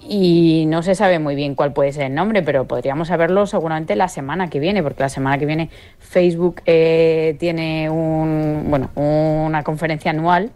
y 0.00 0.64
no 0.68 0.82
se 0.82 0.94
sabe 0.94 1.18
muy 1.18 1.34
bien 1.34 1.54
cuál 1.54 1.72
puede 1.72 1.92
ser 1.92 2.04
el 2.04 2.14
nombre, 2.14 2.42
pero 2.42 2.66
podríamos 2.66 3.08
saberlo 3.08 3.46
seguramente 3.46 3.96
la 3.96 4.08
semana 4.08 4.48
que 4.48 4.60
viene, 4.60 4.82
porque 4.82 5.02
la 5.02 5.08
semana 5.08 5.38
que 5.38 5.44
viene 5.46 5.70
Facebook 5.98 6.62
eh, 6.66 7.36
tiene 7.40 7.90
un, 7.90 8.66
bueno, 8.68 8.90
una 8.94 9.64
conferencia 9.64 10.12
anual 10.12 10.52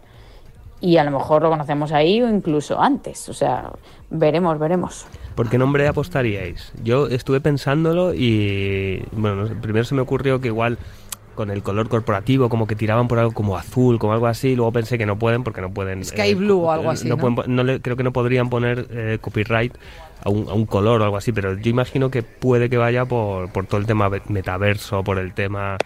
y 0.83 0.97
a 0.97 1.03
lo 1.05 1.11
mejor 1.11 1.41
lo 1.43 1.49
conocemos 1.49 1.93
ahí 1.93 2.21
o 2.21 2.27
incluso 2.29 2.79
antes. 2.81 3.29
O 3.29 3.33
sea, 3.33 3.71
veremos, 4.09 4.59
veremos. 4.59 5.05
¿Por 5.33 5.49
qué 5.49 5.57
nombre 5.57 5.87
apostaríais? 5.87 6.73
Yo 6.83 7.07
estuve 7.07 7.39
pensándolo 7.39 8.13
y 8.13 9.01
bueno, 9.13 9.45
no 9.45 9.61
primero 9.61 9.85
se 9.85 9.95
me 9.95 10.01
ocurrió 10.01 10.41
que 10.41 10.49
igual 10.49 10.77
con 11.35 11.49
el 11.51 11.63
color 11.63 11.87
corporativo 11.87 12.49
como 12.49 12.67
que 12.67 12.75
tiraban 12.75 13.07
por 13.07 13.17
algo 13.17 13.31
como 13.31 13.55
azul, 13.57 13.97
como 13.97 14.11
algo 14.11 14.27
así, 14.27 14.55
luego 14.57 14.73
pensé 14.73 14.97
que 14.97 15.05
no 15.05 15.17
pueden 15.17 15.43
porque 15.45 15.61
no 15.61 15.73
pueden 15.73 16.03
Sky 16.03 16.33
blue 16.35 16.63
o 16.63 16.71
algo 16.71 16.91
así, 16.91 17.07
¿no? 17.07 17.17
pueden 17.17 17.35
po- 17.35 17.45
no 17.47 17.63
le- 17.63 17.79
creo 17.81 17.95
que 17.95 18.03
no 18.03 18.11
podrían 18.11 18.49
poner 18.49 18.85
eh, 18.91 19.17
copyright 19.21 19.73
a 20.23 20.29
un, 20.29 20.47
a 20.49 20.53
un 20.53 20.65
color 20.67 21.01
o 21.01 21.05
algo 21.05 21.15
así, 21.17 21.31
pero 21.31 21.57
yo 21.57 21.69
imagino 21.71 22.11
que 22.11 22.21
puede 22.23 22.69
que 22.69 22.77
vaya 22.77 23.05
por, 23.05 23.49
por 23.51 23.65
todo 23.65 23.79
el 23.79 23.87
tema 23.87 24.11
metaverso, 24.27 25.03
por 25.03 25.17
el 25.17 25.33
tema 25.33 25.77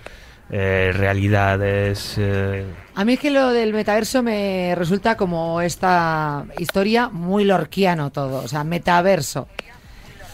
eh, 0.50 0.92
realidades. 0.96 2.16
eh, 2.18 2.66
A 2.96 3.04
mí 3.06 3.14
es 3.14 3.20
que 3.20 3.32
lo 3.32 3.50
del 3.50 3.74
metaverso 3.74 4.24
me 4.24 4.74
resulta 4.76 5.16
como 5.18 5.62
esta 5.62 6.46
historia 6.58 7.10
muy 7.10 7.44
lorquiano 7.44 8.12
todo, 8.12 8.44
o 8.44 8.48
sea, 8.48 8.64
metaverso. 8.64 9.48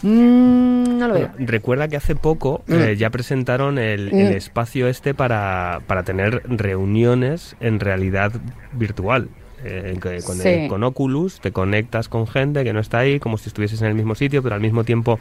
Mm, 0.02 0.98
no 0.98 1.08
lo 1.08 1.14
veo. 1.14 1.30
Recuerda 1.38 1.88
que 1.88 1.96
hace 1.96 2.14
poco 2.14 2.62
Mm. 2.66 2.72
eh, 2.74 2.96
ya 2.96 3.10
presentaron 3.10 3.78
el, 3.78 4.12
el 4.12 4.34
espacio 4.34 4.86
este 4.86 5.14
para, 5.14 5.80
para 5.86 6.02
tener 6.02 6.42
reuniones 6.46 7.56
en 7.60 7.80
realidad 7.80 8.32
virtual. 8.72 9.28
Eh, 9.66 9.96
que 10.02 10.20
con, 10.22 10.36
Sí. 10.36 10.46
el- 10.48 10.68
con 10.68 10.84
Oculus 10.84 11.40
te 11.40 11.50
conectas 11.50 12.10
con 12.10 12.26
gente 12.26 12.64
que 12.64 12.74
no 12.74 12.80
está 12.80 12.98
ahí, 12.98 13.18
como 13.18 13.38
si 13.38 13.48
estuvieses 13.48 13.80
en 13.80 13.88
el 13.88 13.94
mismo 13.94 14.14
sitio, 14.14 14.42
pero 14.42 14.54
al 14.54 14.60
mismo 14.60 14.84
tiempo 14.84 15.18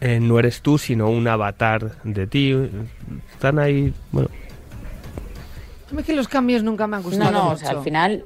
eh, 0.00 0.20
no 0.20 0.38
eres 0.38 0.60
tú, 0.62 0.78
sino 0.78 1.08
un 1.08 1.26
avatar 1.28 1.92
de 2.04 2.26
ti. 2.26 2.54
Están 3.32 3.58
ahí, 3.58 3.92
bueno, 4.12 4.28
A 5.90 5.94
mí 5.94 6.00
es 6.00 6.06
que 6.06 6.14
los 6.14 6.28
cambios 6.28 6.62
nunca 6.62 6.86
me 6.86 6.96
han 6.96 7.02
No, 7.02 7.08
gustado 7.08 7.30
no, 7.32 7.40
o 7.46 7.50
mucho. 7.50 7.58
sea, 7.58 7.70
al 7.70 7.82
final. 7.82 8.24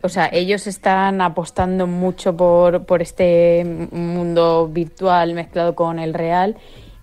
O 0.00 0.08
sea, 0.08 0.28
ellos 0.32 0.66
están 0.68 1.20
apostando 1.20 1.86
mucho 1.88 2.36
por, 2.36 2.84
por 2.84 3.02
este 3.02 3.64
mundo 3.90 4.68
virtual 4.72 5.34
mezclado 5.34 5.74
con 5.74 5.98
el 5.98 6.14
real 6.14 6.56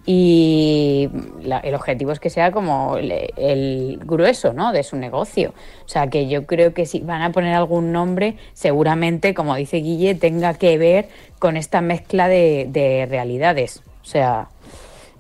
y 0.06 1.10
la- 1.42 1.60
el 1.60 1.74
objetivo 1.76 2.12
es 2.12 2.20
que 2.20 2.30
sea 2.30 2.52
como 2.52 2.98
el, 2.98 4.00
grueso 4.06 4.54
¿no? 4.54 4.72
de 4.72 4.84
su 4.84 4.98
negocio. 4.98 5.54
O 5.86 5.90
sea, 5.90 6.08
que 6.08 6.28
yo 6.28 6.46
creo 6.46 6.74
que 6.74 6.86
si 6.86 7.00
van 7.00 7.22
a 7.22 7.32
poner 7.32 7.56
algún 7.56 7.92
nombre, 7.92 8.36
seguramente, 8.54 9.34
como 9.34 9.56
dice 9.56 9.78
Guille, 9.78 10.16
tenga 10.16 10.54
que 10.54 10.78
ver 10.78 11.08
con 11.40 11.58
esta 11.58 11.82
mezcla 11.82 12.28
de, 12.28 12.68
de 12.70 13.08
realidades. 13.10 13.82
O 14.02 14.06
sea, 14.06 14.50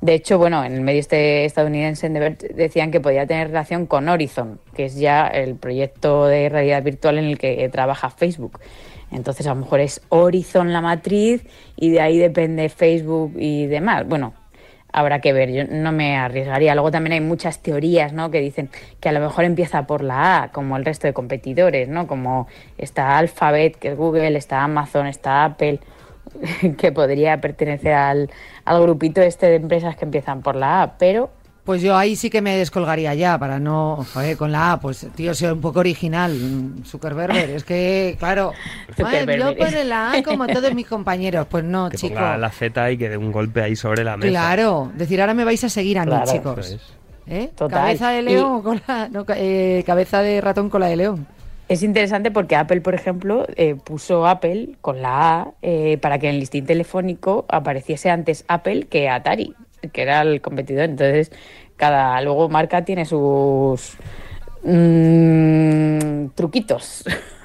de 0.02 0.14
hecho, 0.14 0.38
bueno, 0.38 0.64
en 0.64 0.74
el 0.74 0.82
medio 0.82 1.00
este 1.00 1.46
estadounidense 1.46 2.10
decían 2.54 2.92
que 2.92 3.00
podía 3.00 3.26
tener 3.26 3.48
relación 3.48 3.88
con 3.88 4.08
Horizon, 4.08 4.60
que 4.76 4.86
es 4.86 4.98
ya 4.98 5.26
el 5.28 5.56
proyecto 5.56 6.26
de 6.28 6.50
realidad 6.50 6.84
virtual 6.84 7.18
en 7.18 7.26
el 7.26 7.38
que 7.40 7.68
trabaja 7.70 8.12
Facebook. 8.12 8.60
Entonces, 9.12 9.48
a 9.48 9.56
lo 9.56 9.62
mejor 9.62 9.80
es 9.80 10.02
Horizon 10.10 10.74
la 10.74 10.82
matriz 10.82 11.44
y 11.76 11.90
de 11.90 12.02
ahí 12.02 12.18
depende 12.18 12.70
Facebook 12.70 13.34
y 13.38 13.66
demás. 13.68 14.08
Bueno, 14.08 14.34
habrá 14.96 15.20
que 15.20 15.34
ver, 15.34 15.52
yo 15.52 15.66
no 15.70 15.92
me 15.92 16.16
arriesgaría. 16.16 16.74
Luego 16.74 16.90
también 16.90 17.14
hay 17.14 17.20
muchas 17.20 17.60
teorías, 17.60 18.14
¿no? 18.14 18.32
Que 18.32 18.40
dicen 18.40 18.70
que 19.02 19.10
a 19.10 19.12
lo 19.12 19.20
mejor 19.20 19.44
empieza 19.44 19.86
por 19.86 20.02
la 20.02 20.44
A, 20.44 20.52
como 20.54 20.78
el 20.78 20.86
resto 20.86 21.06
de 21.06 21.14
competidores, 21.14 21.90
¿no? 21.90 22.08
Como 22.08 22.48
está 22.78 23.18
Alphabet, 23.18 23.76
que 23.78 23.90
es 23.90 23.98
Google, 23.98 24.38
está 24.38 24.64
Amazon, 24.64 25.08
está 25.08 25.44
Apple, 25.44 25.82
que 26.78 26.94
podría 26.94 27.42
pertenecer 27.42 27.92
al, 27.92 28.30
al 28.64 28.82
grupito 28.82 29.22
este 29.22 29.48
de 29.48 29.56
empresas 29.56 29.98
que 29.98 30.06
empiezan 30.06 30.42
por 30.42 30.56
la 30.56 30.84
A, 30.84 30.98
pero 30.98 31.30
Pues 31.66 31.82
yo 31.82 31.98
ahí 31.98 32.16
sí 32.16 32.30
que 32.30 32.44
me 32.44 32.56
descolgaría 32.58 33.16
ya, 33.16 33.40
para 33.40 33.60
no, 33.60 34.06
joder, 34.14 34.38
con 34.38 34.52
la 34.52 34.74
A, 34.74 34.80
pues 34.80 35.08
tío, 35.16 35.34
ser 35.34 35.52
un 35.54 35.62
poco 35.62 35.80
original, 35.80 36.32
mm, 36.32 36.84
Zuckerberg, 36.86 37.36
es 37.36 37.64
que, 37.64 38.16
claro, 38.20 38.52
ay, 39.04 39.26
yo 39.40 39.58
pone 39.58 39.84
la 39.84 40.12
A 40.12 40.22
como 40.24 40.46
todos 40.46 40.72
mis 40.76 40.86
compañeros, 40.86 41.48
pues 41.50 41.64
no, 41.64 41.90
que 41.90 41.98
chico. 41.98 42.14
ponga 42.14 42.38
la 42.38 42.52
Z 42.52 42.92
y 42.92 42.98
que 43.00 43.10
dé 43.10 43.18
un 43.18 43.32
golpe 43.32 43.64
ahí 43.64 43.76
sobre 43.76 44.04
la 44.04 44.16
mesa. 44.16 44.30
Claro, 44.30 44.92
decir, 44.96 45.20
ahora 45.20 45.34
me 45.34 45.44
vais 45.44 45.64
a 45.64 45.70
seguir 45.70 45.98
a 45.98 46.06
mí, 46.06 46.12
Claro. 46.12 46.32
Chicos. 46.32 46.70
es. 46.72 46.80
¿Eh? 47.28 47.50
Total. 47.56 47.80
Cabeza 47.82 48.10
de 48.12 48.20
Y- 48.22 48.26
león 48.26 48.52
o 48.58 48.62
con 48.62 48.80
la, 48.88 49.10
no, 49.10 49.26
eh, 49.30 49.84
cabeza 49.88 50.22
de 50.22 50.42
ratón 50.42 50.70
con 50.70 50.82
la 50.82 50.88
de 50.88 50.98
león. 50.98 51.26
es 51.68 51.82
interesante 51.82 52.30
porque 52.30 52.56
Apple, 52.56 52.82
por 52.82 52.94
ejemplo, 52.94 53.48
eh, 53.56 53.74
puso 53.74 54.28
Apple 54.28 54.76
con 54.82 55.02
la 55.02 55.40
A 55.42 55.48
eh, 55.64 55.98
para 56.00 56.20
que 56.20 56.28
en 56.30 56.36
el 56.36 56.42
listín 56.42 56.68
telefónico 56.68 57.46
apareciese 57.50 58.12
antes 58.12 58.46
Apple 58.48 58.86
que 58.86 59.10
Atari, 59.10 59.56
que 59.92 60.02
era 60.02 60.22
el 60.22 60.42
competidor. 60.42 60.86
Entonces, 60.86 61.32
cada 61.78 62.22
luego 62.22 62.48
marca 62.50 62.84
tiene 62.86 63.06
sus 63.06 63.98
mm, 64.64 66.28
truquitos. 66.36 67.04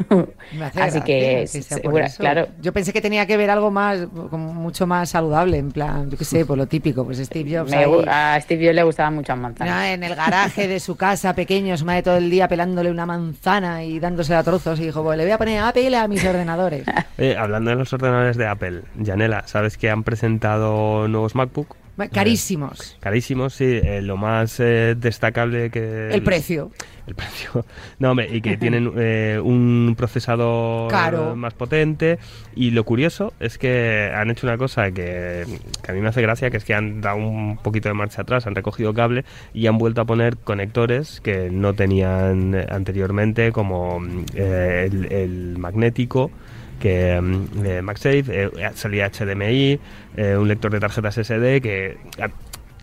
Me 0.59 0.65
hace 0.65 0.81
Así 0.83 1.01
que, 1.03 1.47
sea 1.47 1.77
por 1.77 1.83
segura- 1.83 2.07
eso. 2.07 2.19
claro. 2.19 2.49
Yo 2.61 2.73
pensé 2.73 2.93
que 2.93 3.01
tenía 3.01 3.27
que 3.27 3.37
ver 3.37 3.51
algo 3.51 3.71
más, 3.71 4.01
como 4.31 4.53
mucho 4.55 4.87
más 4.87 5.11
saludable, 5.11 5.59
en 5.59 5.71
plan, 5.71 6.11
yo 6.11 6.17
qué 6.19 6.25
sé, 6.25 6.45
por 6.47 6.57
lo 6.59 6.67
típico, 6.67 7.05
pues 7.05 7.19
Steve 7.19 7.59
Jobs 7.59 7.71
Me 7.71 7.77
ahí, 7.79 7.85
gu- 7.87 8.05
a 8.09 8.41
Steve 8.41 8.65
Jobs 8.67 8.75
le 8.75 8.83
gustaban 8.83 9.15
mucho 9.15 9.33
las 9.33 9.41
manzanas. 9.41 9.75
¿no? 9.77 9.83
en 9.85 10.03
el 10.03 10.15
garaje 10.17 10.67
de 10.69 10.81
su 10.81 10.97
casa 10.97 11.35
pequeño, 11.35 11.77
su 11.77 11.85
madre 11.85 12.03
todo 12.03 12.17
el 12.17 12.31
día 12.31 12.49
pelándole 12.49 12.91
una 12.91 13.07
manzana 13.07 13.85
y 13.85 14.01
dándose 14.01 14.35
a 14.35 14.43
trozos 14.43 14.81
y 14.81 14.85
dijo, 14.87 15.03
pues 15.03 15.17
le 15.19 15.25
voy 15.25 15.33
a 15.33 15.39
poner 15.39 15.61
Apple 15.63 15.95
a 15.97 16.09
mis 16.09 16.25
ordenadores. 16.25 16.85
Oye, 17.19 17.37
hablando 17.37 17.71
de 17.71 17.77
los 17.77 17.93
ordenadores 17.93 18.37
de 18.37 18.47
Apple, 18.47 18.83
Janela, 19.05 19.43
¿sabes 19.47 19.77
que 19.77 19.91
han 19.91 20.03
presentado 20.03 21.07
nuevos 21.09 21.35
MacBook? 21.35 21.77
Carísimos. 22.13 22.97
Carísimos, 23.01 23.55
sí. 23.55 23.65
eh, 23.65 24.01
lo 24.03 24.17
más 24.17 24.59
eh, 24.61 24.95
destacable 24.99 25.71
que... 25.71 26.11
El 26.11 26.23
precio. 26.23 26.71
El 27.07 27.15
precio. 27.15 27.65
No, 27.99 28.13
hombre, 28.13 28.29
y 28.33 28.41
que 28.41 28.57
tienen 28.57 28.93
eh, 28.97 29.39
un 29.43 29.95
procesador 29.97 30.91
Caro. 30.91 31.37
más 31.37 31.53
potente. 31.55 32.19
Y 32.55 32.71
lo 32.71 32.85
curioso 32.85 33.35
es 33.41 33.59
que 33.59 34.11
han 34.15 34.31
hecho 34.31 34.47
una 34.47 34.57
cosa 34.57 34.91
que, 34.91 35.45
que 35.83 35.91
a 35.91 35.95
mí 35.95 36.01
me 36.01 36.09
hace 36.09 36.23
gracia, 36.23 36.51
que 36.51 36.57
es 36.57 36.65
que 36.65 36.75
han 36.75 37.01
dado 37.01 37.17
un 37.17 37.59
poquito 37.59 37.89
de 37.89 37.95
marcha 37.95 38.23
atrás, 38.23 38.47
han 38.47 38.55
recogido 38.55 38.95
cable 38.95 39.25
y 39.53 39.67
han 39.67 39.77
vuelto 39.77 40.01
a 40.01 40.05
poner 40.05 40.37
conectores 40.39 41.21
que 41.21 41.51
no 41.51 41.75
tenían 41.75 42.55
eh, 42.55 42.67
anteriormente, 42.71 43.53
como 43.53 44.01
mm, 44.01 44.25
eh, 44.35 44.89
el, 44.91 45.13
el 45.13 45.59
magnético 45.59 46.31
que 46.81 47.21
de 47.55 47.83
MagSafe, 47.83 48.25
eh, 48.27 48.51
salía 48.75 49.11
HDMI, 49.11 49.79
eh, 50.17 50.37
un 50.37 50.49
lector 50.49 50.73
de 50.73 50.81
tarjetas 50.81 51.19
SD 51.19 51.61
que 51.61 51.99
a, 52.19 52.25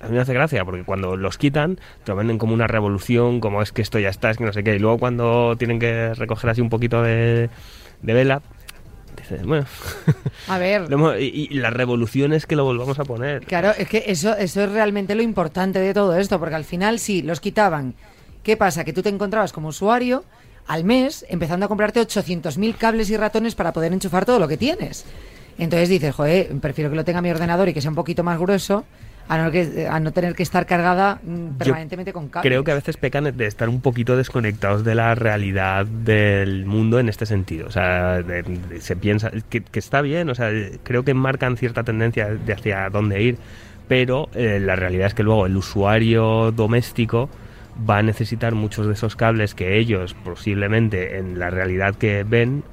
a 0.03 0.07
mí 0.07 0.15
me 0.15 0.19
hace 0.19 0.33
gracia 0.33 0.63
porque 0.63 0.83
cuando 0.83 1.17
los 1.17 1.37
quitan 1.37 1.75
te 2.03 2.11
lo 2.11 2.15
venden 2.15 2.37
como 2.37 2.53
una 2.53 2.67
revolución, 2.67 3.41
como 3.41 3.61
es 3.61 3.71
que 3.71 3.81
esto 3.81 3.99
ya 3.99 4.09
está, 4.09 4.29
es 4.29 4.37
que 4.37 4.45
no 4.45 4.53
sé 4.53 4.63
qué, 4.63 4.75
y 4.75 4.79
luego 4.79 4.97
cuando 4.97 5.55
tienen 5.57 5.79
que 5.79 6.13
recoger 6.13 6.51
así 6.51 6.61
un 6.61 6.69
poquito 6.69 7.01
de, 7.01 7.49
de 8.01 8.13
vela, 8.13 8.41
dices, 9.17 9.43
bueno, 9.43 9.65
A 10.47 10.57
ver, 10.57 10.87
y, 11.19 11.47
y 11.51 11.55
la 11.55 11.71
revolución 11.71 12.33
es 12.33 12.45
que 12.45 12.55
lo 12.55 12.63
volvamos 12.63 12.99
a 12.99 13.03
poner. 13.03 13.45
Claro, 13.45 13.71
es 13.77 13.89
que 13.89 14.03
eso, 14.07 14.35
eso 14.37 14.63
es 14.63 14.71
realmente 14.71 15.15
lo 15.15 15.23
importante 15.23 15.79
de 15.79 15.93
todo 15.93 16.15
esto, 16.15 16.39
porque 16.39 16.55
al 16.55 16.65
final 16.65 16.99
sí, 16.99 17.21
los 17.23 17.39
quitaban. 17.39 17.95
¿Qué 18.43 18.55
pasa? 18.55 18.85
Que 18.85 18.93
tú 18.93 19.01
te 19.01 19.09
encontrabas 19.09 19.51
como 19.51 19.69
usuario 19.69 20.23
al 20.67 20.83
mes 20.83 21.25
empezando 21.29 21.65
a 21.65 21.69
comprarte 21.69 21.99
800.000 22.01 22.75
cables 22.75 23.09
y 23.09 23.17
ratones 23.17 23.55
para 23.55 23.73
poder 23.73 23.93
enchufar 23.93 24.25
todo 24.25 24.39
lo 24.39 24.47
que 24.47 24.57
tienes. 24.57 25.05
Entonces 25.57 25.89
dices, 25.89 26.13
joder, 26.13 26.49
prefiero 26.59 26.89
que 26.89 26.95
lo 26.95 27.03
tenga 27.05 27.21
mi 27.21 27.31
ordenador 27.31 27.69
y 27.69 27.73
que 27.73 27.81
sea 27.81 27.89
un 27.89 27.95
poquito 27.95 28.23
más 28.23 28.37
grueso 28.37 28.85
a 29.29 29.37
no, 29.37 29.51
que, 29.51 29.87
a 29.89 29.99
no 29.99 30.11
tener 30.13 30.35
que 30.35 30.43
estar 30.43 30.65
cargada 30.65 31.19
mm, 31.23 31.57
permanentemente 31.57 32.13
con 32.13 32.29
cables. 32.29 32.49
Creo 32.49 32.63
que 32.63 32.71
a 32.71 32.75
veces 32.75 32.95
pecan 32.95 33.35
de 33.35 33.45
estar 33.45 33.67
un 33.67 33.81
poquito 33.81 34.15
desconectados 34.15 34.83
de 34.85 34.95
la 34.95 35.15
realidad 35.15 35.85
del 35.85 36.65
mundo 36.65 36.99
en 36.99 37.09
este 37.09 37.25
sentido. 37.25 37.67
O 37.67 37.71
sea, 37.71 38.21
de- 38.21 38.43
de- 38.43 38.79
se 38.81 38.95
piensa 38.95 39.31
que, 39.49 39.61
que 39.63 39.79
está 39.79 40.01
bien, 40.01 40.29
o 40.29 40.35
sea, 40.35 40.49
creo 40.83 41.03
que 41.03 41.13
marcan 41.13 41.57
cierta 41.57 41.83
tendencia 41.83 42.27
de 42.27 42.53
hacia 42.53 42.89
dónde 42.89 43.21
ir, 43.21 43.37
pero 43.89 44.29
eh, 44.33 44.59
la 44.61 44.75
realidad 44.77 45.07
es 45.07 45.13
que 45.13 45.23
luego 45.23 45.45
el 45.45 45.57
usuario 45.57 46.51
doméstico 46.53 47.29
va 47.89 47.99
a 47.99 48.03
necesitar 48.03 48.55
muchos 48.55 48.87
de 48.87 48.93
esos 48.93 49.15
cables 49.15 49.55
que 49.55 49.77
ellos 49.77 50.15
posiblemente 50.23 51.17
en 51.17 51.39
la 51.39 51.49
realidad 51.49 51.95
que 51.95 52.23
ven 52.23 52.63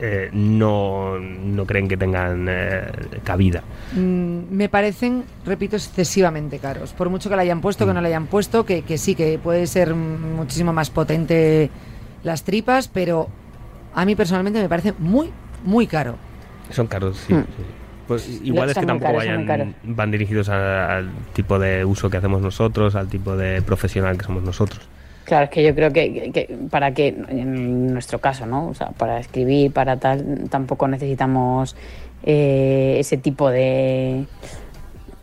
eh, 0.00 0.30
no, 0.32 1.18
no 1.18 1.66
creen 1.66 1.88
que 1.88 1.96
tengan 1.96 2.46
eh, 2.48 2.86
cabida. 3.24 3.64
Mm, 3.92 4.42
me 4.50 4.68
parecen, 4.68 5.24
repito, 5.44 5.74
excesivamente 5.74 6.60
caros. 6.60 6.92
Por 6.92 7.10
mucho 7.10 7.28
que 7.28 7.34
la 7.34 7.42
hayan 7.42 7.60
puesto, 7.60 7.84
que 7.84 7.92
no 7.92 8.00
la 8.00 8.06
hayan 8.06 8.26
puesto, 8.26 8.64
que, 8.64 8.82
que 8.82 8.96
sí, 8.96 9.16
que 9.16 9.40
puede 9.42 9.66
ser 9.66 9.94
mm, 9.94 10.36
muchísimo 10.36 10.72
más 10.72 10.90
potente 10.90 11.70
las 12.22 12.44
tripas, 12.44 12.86
pero 12.86 13.28
a 13.92 14.04
mí 14.04 14.14
personalmente 14.14 14.60
me 14.60 14.68
parece 14.68 14.94
muy, 14.98 15.30
muy 15.64 15.88
caro. 15.88 16.14
Son 16.70 16.86
caros, 16.86 17.16
sí. 17.26 17.34
Hmm. 17.34 17.44
sí. 17.44 17.77
Pues 18.08 18.40
igual 18.42 18.70
es 18.70 18.74
que 18.78 18.86
tampoco 18.86 19.12
caros, 19.12 19.18
vayan, 19.46 19.74
van 19.84 20.10
dirigidos 20.10 20.48
a- 20.48 20.96
al 20.96 21.10
tipo 21.34 21.58
de 21.58 21.84
uso 21.84 22.08
que 22.10 22.16
hacemos 22.16 22.40
nosotros, 22.40 22.94
al 22.96 23.06
tipo 23.08 23.36
de 23.36 23.60
profesional 23.62 24.16
que 24.18 24.24
somos 24.24 24.42
nosotros. 24.42 24.80
Claro, 25.24 25.44
es 25.44 25.50
que 25.50 25.62
yo 25.62 25.74
creo 25.74 25.92
que, 25.92 26.30
que 26.32 26.56
para 26.70 26.92
que, 26.94 27.08
en 27.28 27.92
nuestro 27.92 28.18
caso, 28.18 28.46
¿no? 28.46 28.68
O 28.68 28.74
sea, 28.74 28.88
para 28.92 29.20
escribir, 29.20 29.70
para 29.72 29.98
tal, 29.98 30.48
tampoco 30.48 30.88
necesitamos 30.88 31.76
eh, 32.24 32.96
ese 32.98 33.18
tipo 33.18 33.50
de, 33.50 34.24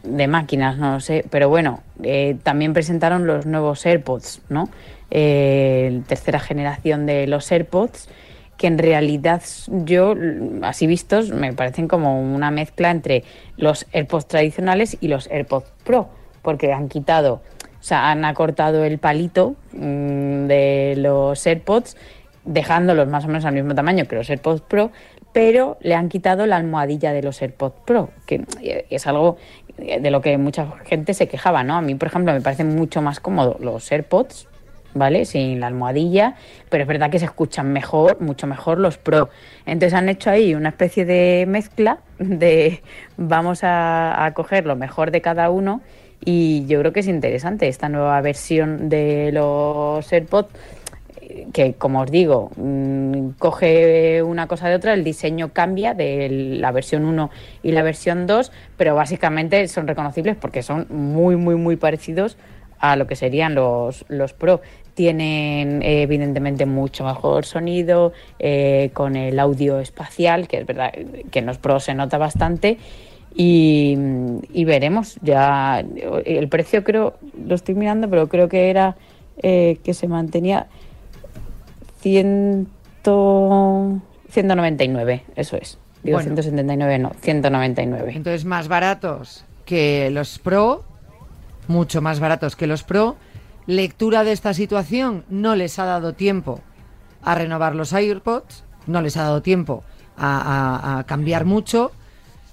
de 0.03 0.27
máquinas, 0.27 0.77
no 0.77 0.93
lo 0.93 0.99
sé. 0.99 1.25
Pero 1.31 1.49
bueno, 1.49 1.81
eh, 2.03 2.37
también 2.43 2.73
presentaron 2.73 3.25
los 3.25 3.47
nuevos 3.47 3.83
AirPods, 3.83 4.41
¿no? 4.49 4.69
Eh, 5.09 6.01
tercera 6.07 6.39
generación 6.39 7.07
de 7.07 7.25
los 7.25 7.51
AirPods, 7.51 8.07
que 8.57 8.67
en 8.67 8.77
realidad 8.77 9.41
yo, 9.67 10.15
así 10.61 10.87
vistos, 10.87 11.29
me 11.31 11.53
parecen 11.53 11.87
como 11.87 12.21
una 12.21 12.51
mezcla 12.51 12.91
entre 12.91 13.23
los 13.57 13.85
AirPods 13.91 14.27
tradicionales 14.27 14.97
y 15.01 15.07
los 15.07 15.27
AirPods 15.29 15.71
Pro, 15.83 16.09
porque 16.41 16.71
han 16.71 16.87
quitado, 16.87 17.41
o 17.79 17.83
sea, 17.83 18.11
han 18.11 18.23
acortado 18.25 18.83
el 18.83 18.97
palito 18.97 19.55
mm, 19.73 20.47
de 20.47 20.95
los 20.97 21.45
AirPods, 21.45 21.97
dejándolos 22.45 23.07
más 23.07 23.25
o 23.25 23.27
menos 23.27 23.45
al 23.45 23.53
mismo 23.53 23.75
tamaño 23.75 24.05
que 24.05 24.15
los 24.15 24.29
AirPods 24.29 24.61
Pro, 24.61 24.91
pero 25.33 25.77
le 25.81 25.95
han 25.95 26.07
quitado 26.07 26.45
la 26.45 26.55
almohadilla 26.55 27.11
de 27.11 27.21
los 27.21 27.41
AirPods 27.41 27.75
Pro, 27.85 28.09
que 28.25 28.45
eh, 28.61 28.85
es 28.89 29.05
algo 29.07 29.37
de 29.77 30.09
lo 30.09 30.21
que 30.21 30.37
mucha 30.37 30.67
gente 30.85 31.13
se 31.13 31.27
quejaba, 31.27 31.63
¿no? 31.63 31.75
A 31.75 31.81
mí, 31.81 31.95
por 31.95 32.07
ejemplo, 32.07 32.31
me 32.31 32.39
parecen 32.39 32.75
mucho 32.75 33.01
más 33.01 33.19
cómodos 33.19 33.59
los 33.59 33.91
AirPods, 33.91 34.47
¿vale? 34.95 35.25
Sin 35.25 35.59
la 35.59 35.67
almohadilla, 35.67 36.35
pero 36.69 36.83
es 36.83 36.87
verdad 36.87 37.11
que 37.11 37.19
se 37.19 37.25
escuchan 37.25 37.71
mejor, 37.71 38.19
mucho 38.21 38.47
mejor 38.47 38.79
los 38.79 38.97
Pro. 38.97 39.29
Entonces 39.67 39.93
han 39.93 40.09
hecho 40.09 40.31
ahí 40.31 40.55
una 40.55 40.69
especie 40.69 41.05
de 41.05 41.45
mezcla 41.47 41.99
de 42.17 42.81
vamos 43.17 43.59
a, 43.61 44.31
coger 44.33 44.65
lo 44.65 44.75
mejor 44.75 45.11
de 45.11 45.21
cada 45.21 45.51
uno 45.51 45.81
y 46.23 46.65
yo 46.65 46.79
creo 46.79 46.93
que 46.93 47.01
es 47.01 47.07
interesante 47.07 47.67
esta 47.67 47.89
nueva 47.89 48.19
versión 48.21 48.89
de 48.89 49.31
los 49.31 50.11
AirPods 50.11 50.49
que 51.53 51.73
como 51.73 52.01
os 52.01 52.11
digo, 52.11 52.51
mm, 52.55 53.29
coge 53.39 54.21
una 54.23 54.47
cosa 54.47 54.69
de 54.69 54.75
otra, 54.75 54.93
el 54.93 55.03
diseño 55.03 55.53
cambia 55.53 55.93
de 55.93 56.29
la 56.29 56.71
versión 56.71 57.03
1 57.05 57.29
y 57.63 57.71
la 57.71 57.81
versión 57.83 58.27
2, 58.27 58.51
pero 58.77 58.95
básicamente 58.95 59.67
son 59.67 59.87
reconocibles 59.87 60.35
porque 60.35 60.63
son 60.63 60.87
muy, 60.89 61.35
muy, 61.35 61.55
muy 61.55 61.75
parecidos 61.75 62.37
a 62.79 62.95
lo 62.95 63.07
que 63.07 63.15
serían 63.15 63.55
los, 63.55 64.05
los 64.07 64.33
Pro. 64.33 64.61
Tienen 64.95 65.81
eh, 65.83 66.01
evidentemente 66.01 66.65
mucho 66.65 67.05
mejor 67.05 67.45
sonido, 67.45 68.11
eh, 68.39 68.89
con 68.93 69.15
el 69.15 69.39
audio 69.39 69.79
espacial, 69.79 70.47
que 70.47 70.57
es 70.57 70.65
verdad 70.65 70.91
que 71.31 71.39
en 71.39 71.45
los 71.45 71.57
Pro 71.57 71.79
se 71.79 71.93
nota 71.93 72.17
bastante. 72.17 72.77
Y, 73.37 73.97
y 74.53 74.63
veremos, 74.63 75.17
ya 75.21 75.83
el 76.25 76.47
precio 76.47 76.85
creo, 76.85 77.15
lo 77.45 77.55
estoy 77.55 77.75
mirando, 77.75 78.09
pero 78.09 78.29
creo 78.29 78.47
que 78.47 78.69
era 78.69 78.95
eh, 79.43 79.79
que 79.83 79.93
se 79.93 80.07
mantenía 80.07 80.67
100, 81.99 82.69
199, 83.03 85.23
eso 85.35 85.57
es. 85.57 85.77
Digo 86.03 86.15
Bueno. 86.17 86.35
179, 86.35 86.99
no, 86.99 87.11
199. 87.19 88.13
Entonces, 88.15 88.45
más 88.45 88.69
baratos 88.69 89.43
que 89.65 90.09
los 90.11 90.39
Pro, 90.39 90.85
mucho 91.67 92.01
más 92.01 92.21
baratos 92.21 92.55
que 92.55 92.67
los 92.67 92.83
Pro. 92.83 93.17
Lectura 93.67 94.23
de 94.23 94.31
esta 94.31 94.53
situación, 94.53 95.25
no 95.29 95.55
les 95.55 95.79
ha 95.79 95.85
dado 95.85 96.13
tiempo 96.13 96.61
a 97.23 97.33
renovar 97.35 97.75
los 97.75 97.93
AirPods, 97.93 98.63
no 98.85 99.01
les 99.01 99.17
ha 99.17 99.23
dado 99.23 99.41
tiempo 99.41 99.83
a, 100.17 100.37
a- 100.95 100.99
a 100.99 101.03
cambiar 101.05 101.45
mucho. 101.45 101.91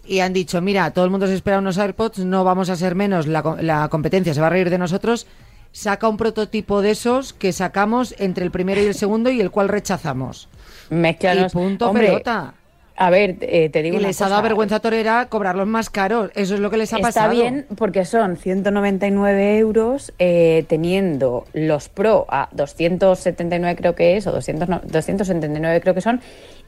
Y 0.05 0.19
han 0.21 0.33
dicho, 0.33 0.61
mira, 0.61 0.91
todo 0.91 1.05
el 1.05 1.11
mundo 1.11 1.27
se 1.27 1.35
espera 1.35 1.59
unos 1.59 1.79
AirPods, 1.79 2.21
no 2.21 2.43
vamos 2.45 2.71
a 2.71 2.77
ser 2.77 2.95
menos, 2.97 3.27
la, 3.27 3.43
la 3.61 3.89
competencia 3.89 4.35
se 4.35 4.41
va 4.41 4.49
a 4.49 4.51
reír 4.51 4.69
de 4.71 4.79
nosotros. 4.79 5.27
Saca 5.71 6.09
un 6.09 6.17
prototipo 6.17 6.83
de 6.83 6.91
esos 6.91 7.33
que 7.33 7.53
sacamos 7.53 8.15
entre 8.19 8.45
el 8.45 8.51
primero 8.51 8.81
y 8.83 8.87
el 8.87 8.95
segundo 8.95 9.31
y 9.31 9.41
el 9.41 9.51
cual 9.51 9.69
rechazamos. 9.69 10.49
Mezclanos. 10.91 11.53
Y 11.53 11.55
punto 11.55 11.89
Hombre, 11.89 12.09
pelota. 12.09 12.55
A 12.97 13.11
ver, 13.11 13.37
eh, 13.41 13.69
te 13.71 13.83
digo 13.83 13.97
Y 13.97 13.99
una 14.01 14.09
les 14.09 14.21
ha 14.21 14.29
dado 14.29 14.43
vergüenza 14.43 14.81
torera 14.81 15.27
cobrarlos 15.29 15.67
más 15.67 15.91
caros. 15.91 16.31
Eso 16.35 16.55
es 16.55 16.61
lo 16.61 16.71
que 16.71 16.77
les 16.77 16.93
ha 16.93 16.97
Está 16.97 17.09
pasado. 17.09 17.33
bien 17.33 17.67
porque 17.77 18.05
son 18.05 18.37
199 18.37 19.59
euros 19.59 20.13
eh, 20.19 20.65
teniendo 20.69 21.47
los 21.53 21.89
Pro 21.89 22.27
a 22.29 22.49
279 22.53 23.77
creo 23.77 23.95
que 23.95 24.17
es, 24.17 24.27
o 24.27 24.33
200, 24.33 24.69
no, 24.69 24.81
279 24.85 25.81
creo 25.81 25.95
que 25.95 26.01
son, 26.01 26.21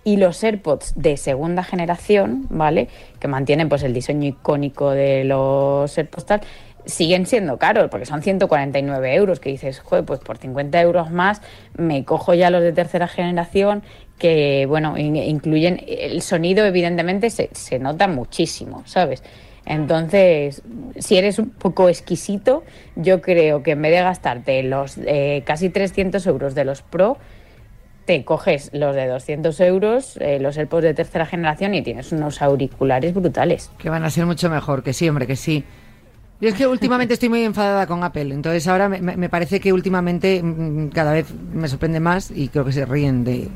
y 0.03 0.17
los 0.17 0.43
AirPods 0.43 0.95
de 0.97 1.17
segunda 1.17 1.63
generación, 1.63 2.47
¿vale? 2.51 2.89
Que 3.21 3.29
mantienen 3.29 3.69
pues 3.69 3.83
el 3.83 3.93
diseño 3.95 4.29
icónico 4.29 4.91
de 4.91 5.25
los 5.25 5.97
AirPods 5.97 6.27
tal, 6.27 6.41
siguen 6.87 7.27
siendo 7.27 7.59
caros 7.59 7.89
porque 7.91 8.07
son 8.07 8.23
149 8.23 9.15
euros, 9.15 9.41
que 9.41 9.51
dices, 9.51 9.81
joder, 9.81 10.05
pues 10.05 10.21
por 10.21 10.39
50 10.39 10.81
euros 10.81 11.11
más 11.11 11.41
me 11.77 12.05
cojo 12.05 12.35
ya 12.35 12.51
los 12.51 12.63
de 12.63 12.73
tercera 12.73 13.09
generación 13.09 13.83
que, 14.19 14.67
bueno, 14.69 14.97
in- 14.99 15.17
incluyen 15.17 15.81
el 15.87 16.23
sonido, 16.23 16.65
evidentemente 16.65 17.31
se, 17.31 17.51
se 17.53 17.79
nota 17.79 18.07
muchísimo, 18.09 18.83
¿sabes? 18.87 19.23
Entonces, 19.67 20.63
si 20.99 21.17
eres 21.17 21.39
un 21.39 21.51
poco 21.51 21.89
exquisito, 21.89 22.65
yo 22.97 23.21
creo 23.23 23.63
que 23.63 23.73
en 23.73 23.83
vez 23.83 23.93
de 23.93 24.03
gastarte 24.03 24.63
los 24.63 24.99
eh, 24.99 25.43
casi 25.47 25.71
300 25.71 26.27
euros 26.27 26.55
de 26.55 26.65
los 26.65 26.83
Pro, 26.83 27.17
te 28.05 28.23
coges 28.25 28.69
los 28.75 28.95
de 28.95 29.07
200 29.07 29.59
euros, 29.61 30.19
eh, 30.21 30.39
los 30.39 30.59
AirPods 30.59 30.83
de 30.85 30.93
tercera 30.95 31.25
generación 31.25 31.75
y 31.75 31.81
tienes 31.83 32.13
unos 32.13 32.43
auriculares 32.43 33.15
brutales. 33.15 33.71
Que 33.79 33.89
van 33.89 34.05
a 34.05 34.11
ser 34.11 34.27
mucho 34.27 34.51
mejor, 34.51 34.83
que 34.83 34.93
sí, 34.93 35.09
hombre, 35.09 35.27
que 35.27 35.37
sí. 35.37 35.65
Yo 36.41 36.51
es 36.51 36.55
que 36.55 36.67
últimamente 36.67 37.15
estoy 37.15 37.31
muy 37.31 37.43
enfadada 37.45 37.87
con 37.87 38.05
Apple, 38.05 38.35
entonces 38.35 38.69
ahora 38.69 38.91
me, 38.91 39.01
me- 39.01 39.17
me 39.17 39.29
parece 39.31 39.61
que 39.61 39.73
últimamente 39.73 40.43
mm, 40.43 40.89
cada 40.91 41.13
vez 41.15 41.27
me 41.55 41.67
sorprende 41.69 42.01
más 42.01 42.31
y 42.31 42.49
creo 42.49 42.67
que 42.67 42.73
se 42.73 42.85
ríen 42.85 43.25
de, 43.25 43.49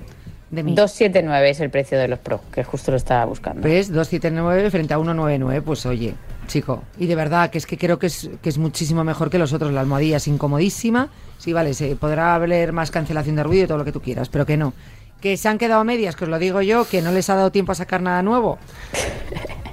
de 0.50 0.62
mí. 0.62 0.74
279 0.74 1.50
es 1.50 1.60
el 1.60 1.70
precio 1.70 1.98
de 1.98 2.08
los 2.08 2.18
Pro, 2.18 2.40
que 2.52 2.64
justo 2.64 2.90
lo 2.90 2.96
estaba 2.96 3.24
buscando. 3.24 3.62
¿Ves? 3.62 3.88
279 3.92 4.70
frente 4.70 4.94
a 4.94 4.96
199, 4.96 5.62
pues 5.62 5.84
oye, 5.86 6.14
chico. 6.46 6.82
Y 6.98 7.06
de 7.06 7.14
verdad 7.14 7.50
que 7.50 7.58
es 7.58 7.66
que 7.66 7.76
creo 7.76 7.98
que 7.98 8.06
es, 8.06 8.30
que 8.42 8.48
es 8.48 8.58
muchísimo 8.58 9.04
mejor 9.04 9.30
que 9.30 9.38
los 9.38 9.52
otros. 9.52 9.72
La 9.72 9.80
almohadilla 9.80 10.16
es 10.16 10.28
incomodísima. 10.28 11.10
Sí, 11.38 11.52
vale, 11.52 11.74
se 11.74 11.94
podrá 11.96 12.34
haber 12.34 12.72
más 12.72 12.90
cancelación 12.90 13.36
de 13.36 13.42
ruido 13.42 13.64
y 13.64 13.66
todo 13.66 13.78
lo 13.78 13.84
que 13.84 13.92
tú 13.92 14.00
quieras, 14.00 14.28
pero 14.28 14.46
que 14.46 14.56
no. 14.56 14.72
Que 15.20 15.36
se 15.36 15.48
han 15.48 15.58
quedado 15.58 15.80
a 15.80 15.84
medias, 15.84 16.16
que 16.16 16.24
os 16.24 16.30
lo 16.30 16.38
digo 16.38 16.62
yo, 16.62 16.86
que 16.88 17.02
no 17.02 17.12
les 17.12 17.28
ha 17.30 17.34
dado 17.34 17.52
tiempo 17.52 17.72
a 17.72 17.74
sacar 17.74 18.00
nada 18.02 18.22
nuevo. 18.22 18.58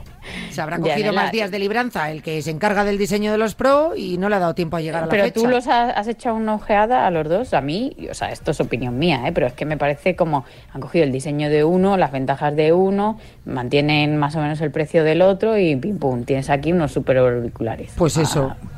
Se 0.49 0.61
habrá 0.61 0.79
cogido 0.79 1.13
más 1.13 1.31
días 1.31 1.51
de 1.51 1.59
libranza 1.59 2.11
el 2.11 2.21
que 2.21 2.41
se 2.41 2.51
encarga 2.51 2.83
del 2.83 2.97
diseño 2.97 3.31
de 3.31 3.37
los 3.37 3.55
Pro 3.55 3.95
y 3.95 4.17
no 4.17 4.29
le 4.29 4.35
ha 4.35 4.39
dado 4.39 4.55
tiempo 4.55 4.77
a 4.77 4.81
llegar 4.81 5.03
a 5.03 5.05
la 5.05 5.11
Pero 5.11 5.23
fecha. 5.25 5.39
tú 5.41 5.47
los 5.47 5.67
has, 5.67 5.95
has 5.95 6.07
hecho 6.07 6.33
una 6.33 6.55
ojeada 6.55 7.05
a 7.07 7.11
los 7.11 7.27
dos, 7.27 7.53
a 7.53 7.61
mí, 7.61 7.93
y, 7.97 8.07
o 8.07 8.13
sea, 8.13 8.31
esto 8.31 8.51
es 8.51 8.59
opinión 8.59 8.97
mía, 8.97 9.23
¿eh? 9.27 9.31
pero 9.31 9.47
es 9.47 9.53
que 9.53 9.65
me 9.65 9.77
parece 9.77 10.15
como 10.15 10.45
han 10.73 10.81
cogido 10.81 11.03
el 11.05 11.11
diseño 11.11 11.49
de 11.49 11.63
uno, 11.63 11.97
las 11.97 12.11
ventajas 12.11 12.55
de 12.55 12.73
uno, 12.73 13.19
mantienen 13.45 14.17
más 14.17 14.35
o 14.35 14.39
menos 14.39 14.61
el 14.61 14.71
precio 14.71 15.03
del 15.03 15.21
otro 15.21 15.57
y 15.57 15.75
pim 15.75 15.97
pum, 15.97 16.23
tienes 16.23 16.49
aquí 16.49 16.71
unos 16.71 16.91
super 16.91 17.17
auriculares. 17.17 17.91
Pues 17.95 18.17
eso. 18.17 18.51
Ah, 18.51 18.74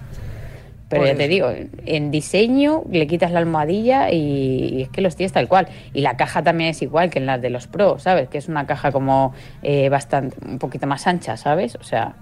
pero 0.89 1.01
Por 1.01 1.07
ya 1.11 1.15
te 1.17 1.23
eso. 1.25 1.29
digo, 1.49 1.69
en 1.85 2.11
diseño 2.11 2.83
le 2.89 3.07
quitas 3.07 3.31
la 3.31 3.39
almohadilla 3.39 4.09
y, 4.11 4.75
y 4.75 4.81
es 4.83 4.89
que 4.89 5.01
los 5.01 5.15
tienes 5.15 5.33
tal 5.33 5.47
cual. 5.47 5.67
Y 5.93 6.01
la 6.01 6.15
caja 6.17 6.43
también 6.43 6.69
es 6.69 6.81
igual 6.81 7.09
que 7.09 7.19
en 7.19 7.25
las 7.25 7.41
de 7.41 7.49
los 7.49 7.67
Pro, 7.67 7.99
¿sabes? 7.99 8.29
Que 8.29 8.37
es 8.37 8.47
una 8.47 8.65
caja 8.65 8.91
como 8.91 9.33
eh, 9.63 9.89
bastante, 9.89 10.37
un 10.45 10.59
poquito 10.59 10.87
más 10.87 11.05
ancha, 11.07 11.35
¿sabes? 11.37 11.75
O 11.75 11.83
sea, 11.83 12.15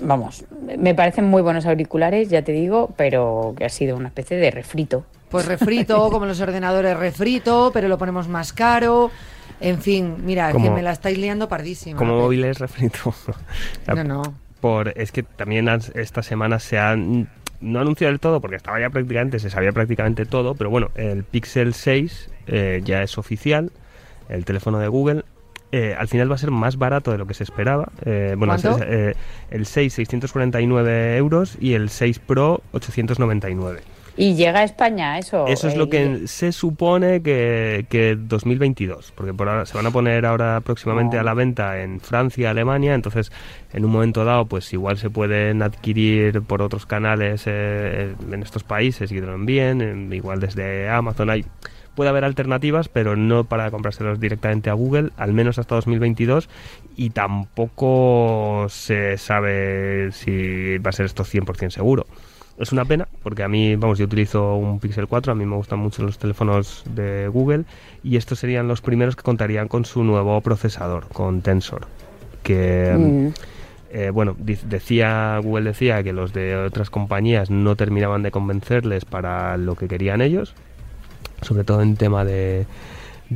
vamos, 0.00 0.44
me 0.78 0.94
parecen 0.94 1.24
muy 1.26 1.42
buenos 1.42 1.66
auriculares, 1.66 2.28
ya 2.28 2.42
te 2.42 2.52
digo, 2.52 2.92
pero 2.96 3.54
que 3.56 3.64
ha 3.64 3.68
sido 3.68 3.96
una 3.96 4.08
especie 4.08 4.36
de 4.36 4.50
refrito. 4.50 5.04
Pues 5.30 5.46
refrito, 5.46 6.08
como 6.10 6.26
los 6.26 6.40
ordenadores 6.40 6.96
refrito, 6.96 7.70
pero 7.72 7.88
lo 7.88 7.98
ponemos 7.98 8.28
más 8.28 8.52
caro. 8.52 9.10
En 9.60 9.80
fin, 9.80 10.16
mira, 10.24 10.48
que 10.48 10.54
Como- 10.54 10.72
me 10.74 10.82
la 10.82 10.90
estáis 10.90 11.16
liando 11.18 11.48
pardísima. 11.48 11.96
Como 11.96 12.12
Apple. 12.14 12.22
móviles 12.24 12.58
refrito. 12.58 13.14
No, 13.86 14.02
no. 14.02 14.22
Por, 14.62 14.96
es 14.96 15.10
que 15.10 15.24
también 15.24 15.68
esta 15.68 16.22
semana 16.22 16.60
se 16.60 16.78
han 16.78 17.28
no 17.60 17.80
anunciado 17.80 18.12
del 18.12 18.20
todo 18.20 18.40
porque 18.40 18.54
estaba 18.54 18.78
ya 18.78 18.90
prácticamente, 18.90 19.40
se 19.40 19.50
sabía 19.50 19.72
prácticamente 19.72 20.24
todo, 20.24 20.54
pero 20.54 20.70
bueno, 20.70 20.92
el 20.94 21.24
Pixel 21.24 21.74
6 21.74 22.30
eh, 22.46 22.80
ya 22.84 23.02
es 23.02 23.18
oficial, 23.18 23.72
el 24.28 24.44
teléfono 24.44 24.78
de 24.78 24.86
Google. 24.86 25.24
eh, 25.72 25.96
al 25.98 26.06
final 26.06 26.30
va 26.30 26.36
a 26.36 26.38
ser 26.38 26.52
más 26.52 26.76
barato 26.76 27.10
de 27.10 27.18
lo 27.18 27.26
que 27.26 27.34
se 27.34 27.42
esperaba. 27.42 27.90
Eh, 28.04 28.36
bueno, 28.38 28.54
eh, 28.82 29.14
el 29.50 29.66
6 29.66 29.94
649 29.94 31.16
euros 31.16 31.58
y 31.60 31.74
el 31.74 31.90
6 31.90 32.20
Pro 32.20 32.62
899. 32.70 33.80
¿Y 34.16 34.34
llega 34.34 34.60
a 34.60 34.64
España 34.64 35.18
eso? 35.18 35.46
Eso 35.46 35.68
es 35.68 35.74
Eh, 35.74 35.78
lo 35.78 35.88
que 35.88 36.26
se 36.26 36.52
supone 36.52 37.22
que, 37.22 37.86
que 37.88 38.16
2022, 38.16 39.12
porque 39.16 39.32
por 39.32 39.48
ahora 39.48 39.64
se 39.64 39.76
van 39.76 39.86
a 39.86 39.90
poner 39.90 40.26
ahora 40.26 40.60
próximamente 40.60 41.18
a 41.18 41.22
la 41.22 41.34
venta 41.34 41.80
en 41.82 41.98
Francia, 42.00 42.50
Alemania, 42.50 42.94
entonces 42.94 43.32
en 43.72 43.84
un 43.84 43.90
momento 43.92 44.24
dado 44.24 44.44
pues 44.46 44.70
igual 44.72 44.98
se 44.98 45.08
pueden 45.08 45.62
adquirir 45.62 46.42
por 46.42 46.60
otros 46.62 46.84
canales 46.84 47.44
eh, 47.46 48.14
en 48.30 48.42
estos 48.42 48.64
países 48.64 49.10
y 49.10 49.14
que 49.14 49.20
lo 49.22 49.34
envíen, 49.34 49.80
en- 49.80 50.12
igual 50.12 50.40
desde 50.40 50.88
Amazon 50.90 51.30
hay 51.30 51.44
puede 51.94 52.08
haber 52.08 52.24
alternativas, 52.24 52.88
pero 52.88 53.16
no 53.16 53.44
para 53.44 53.70
comprárselos 53.70 54.18
directamente 54.18 54.70
a 54.70 54.72
Google, 54.72 55.10
al 55.18 55.34
menos 55.34 55.58
hasta 55.58 55.74
2022, 55.74 56.48
y 56.96 57.10
tampoco 57.10 58.66
se 58.70 59.18
sabe 59.18 60.10
si 60.12 60.78
va 60.78 60.88
a 60.88 60.92
ser 60.92 61.06
esto 61.06 61.24
100% 61.24 61.70
seguro. 61.70 62.06
Es 62.62 62.70
una 62.70 62.84
pena, 62.84 63.08
porque 63.24 63.42
a 63.42 63.48
mí, 63.48 63.74
vamos, 63.74 63.98
yo 63.98 64.04
utilizo 64.04 64.54
un 64.54 64.78
Pixel 64.78 65.08
4, 65.08 65.32
a 65.32 65.34
mí 65.34 65.44
me 65.44 65.56
gustan 65.56 65.80
mucho 65.80 66.04
los 66.04 66.16
teléfonos 66.16 66.84
de 66.94 67.26
Google, 67.26 67.64
y 68.04 68.16
estos 68.16 68.38
serían 68.38 68.68
los 68.68 68.80
primeros 68.80 69.16
que 69.16 69.24
contarían 69.24 69.66
con 69.66 69.84
su 69.84 70.04
nuevo 70.04 70.40
procesador, 70.42 71.08
con 71.08 71.42
Tensor, 71.42 71.88
que... 72.44 72.94
Mm. 72.96 73.28
Eh, 73.94 74.08
bueno, 74.08 74.34
decía 74.38 75.38
Google 75.42 75.64
decía 75.64 76.02
que 76.02 76.14
los 76.14 76.32
de 76.32 76.56
otras 76.56 76.88
compañías 76.88 77.50
no 77.50 77.76
terminaban 77.76 78.22
de 78.22 78.30
convencerles 78.30 79.04
para 79.04 79.58
lo 79.58 79.74
que 79.74 79.86
querían 79.86 80.22
ellos, 80.22 80.54
sobre 81.42 81.64
todo 81.64 81.82
en 81.82 81.96
tema 81.96 82.24
de, 82.24 82.64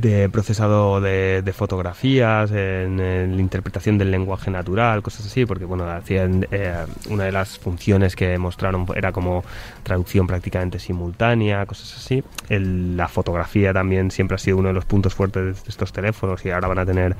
de 0.01 0.29
procesado 0.29 1.01
de, 1.01 1.53
fotografías, 1.55 2.51
en, 2.51 2.99
en 2.99 3.35
la 3.35 3.41
interpretación 3.41 3.97
del 3.97 4.11
lenguaje 4.11 4.51
natural, 4.51 5.01
cosas 5.01 5.25
así, 5.25 5.45
porque 5.45 5.65
bueno, 5.65 5.89
hacían 5.89 6.47
eh, 6.51 6.85
una 7.09 7.25
de 7.25 7.31
las 7.31 7.57
funciones 7.57 8.15
que 8.15 8.37
mostraron 8.37 8.85
era 8.95 9.11
como 9.11 9.43
traducción 9.83 10.27
prácticamente 10.27 10.79
simultánea, 10.79 11.65
cosas 11.65 11.95
así. 11.97 12.23
La 12.49 13.07
fotografía 13.07 13.73
también 13.73 14.11
siempre 14.11 14.35
ha 14.35 14.39
sido 14.39 14.57
uno 14.57 14.69
de 14.69 14.73
los 14.73 14.85
puntos 14.85 15.15
fuertes 15.15 15.63
de 15.63 15.69
estos 15.69 15.91
teléfonos 15.91 16.45
y 16.45 16.51
ahora 16.51 16.67
van 16.67 16.79
a 16.79 16.85
tener 16.85 17.15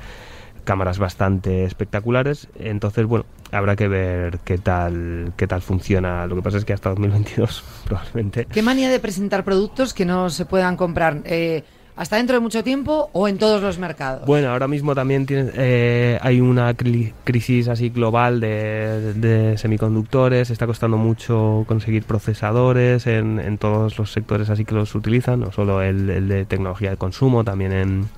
cámaras 0.68 0.98
bastante 0.98 1.64
espectaculares. 1.64 2.48
Entonces, 2.58 3.06
bueno, 3.06 3.24
habrá 3.52 3.74
que 3.74 3.88
ver 3.88 4.38
qué 4.44 4.58
tal 4.58 5.32
qué 5.36 5.46
tal 5.46 5.62
funciona. 5.62 6.26
Lo 6.26 6.36
que 6.36 6.42
pasa 6.42 6.58
es 6.58 6.66
que 6.66 6.74
hasta 6.74 6.90
2022 6.90 7.64
probablemente 7.84 8.44
¿Qué 8.44 8.60
manía 8.60 8.90
de 8.90 9.00
presentar 9.00 9.44
productos 9.44 9.94
que 9.94 10.04
no 10.04 10.28
se 10.28 10.44
puedan 10.44 10.76
comprar 10.76 11.22
eh, 11.24 11.64
hasta 11.98 12.16
dentro 12.16 12.34
de 12.34 12.40
mucho 12.40 12.62
tiempo 12.62 13.10
o 13.12 13.26
en 13.28 13.38
todos 13.38 13.60
los 13.60 13.78
mercados? 13.78 14.24
Bueno, 14.24 14.50
ahora 14.50 14.68
mismo 14.68 14.94
también 14.94 15.26
tiene- 15.26 15.50
eh, 15.54 16.18
hay 16.22 16.40
una 16.40 16.72
cri- 16.76 17.12
crisis 17.24 17.66
así 17.68 17.90
global 17.90 18.38
de, 18.40 19.12
de 19.14 19.58
semiconductores. 19.58 20.50
Está 20.50 20.66
costando 20.66 20.96
mucho 20.96 21.64
conseguir 21.66 22.04
procesadores 22.04 23.06
en, 23.06 23.40
en 23.40 23.58
todos 23.58 23.98
los 23.98 24.12
sectores 24.12 24.48
así 24.48 24.64
que 24.64 24.74
los 24.74 24.94
utilizan, 24.94 25.40
no 25.40 25.52
solo 25.52 25.82
el, 25.82 26.08
el 26.08 26.28
de 26.28 26.44
tecnología 26.44 26.90
de 26.90 26.96
consumo, 26.96 27.42
también 27.42 27.72
en, 27.72 28.08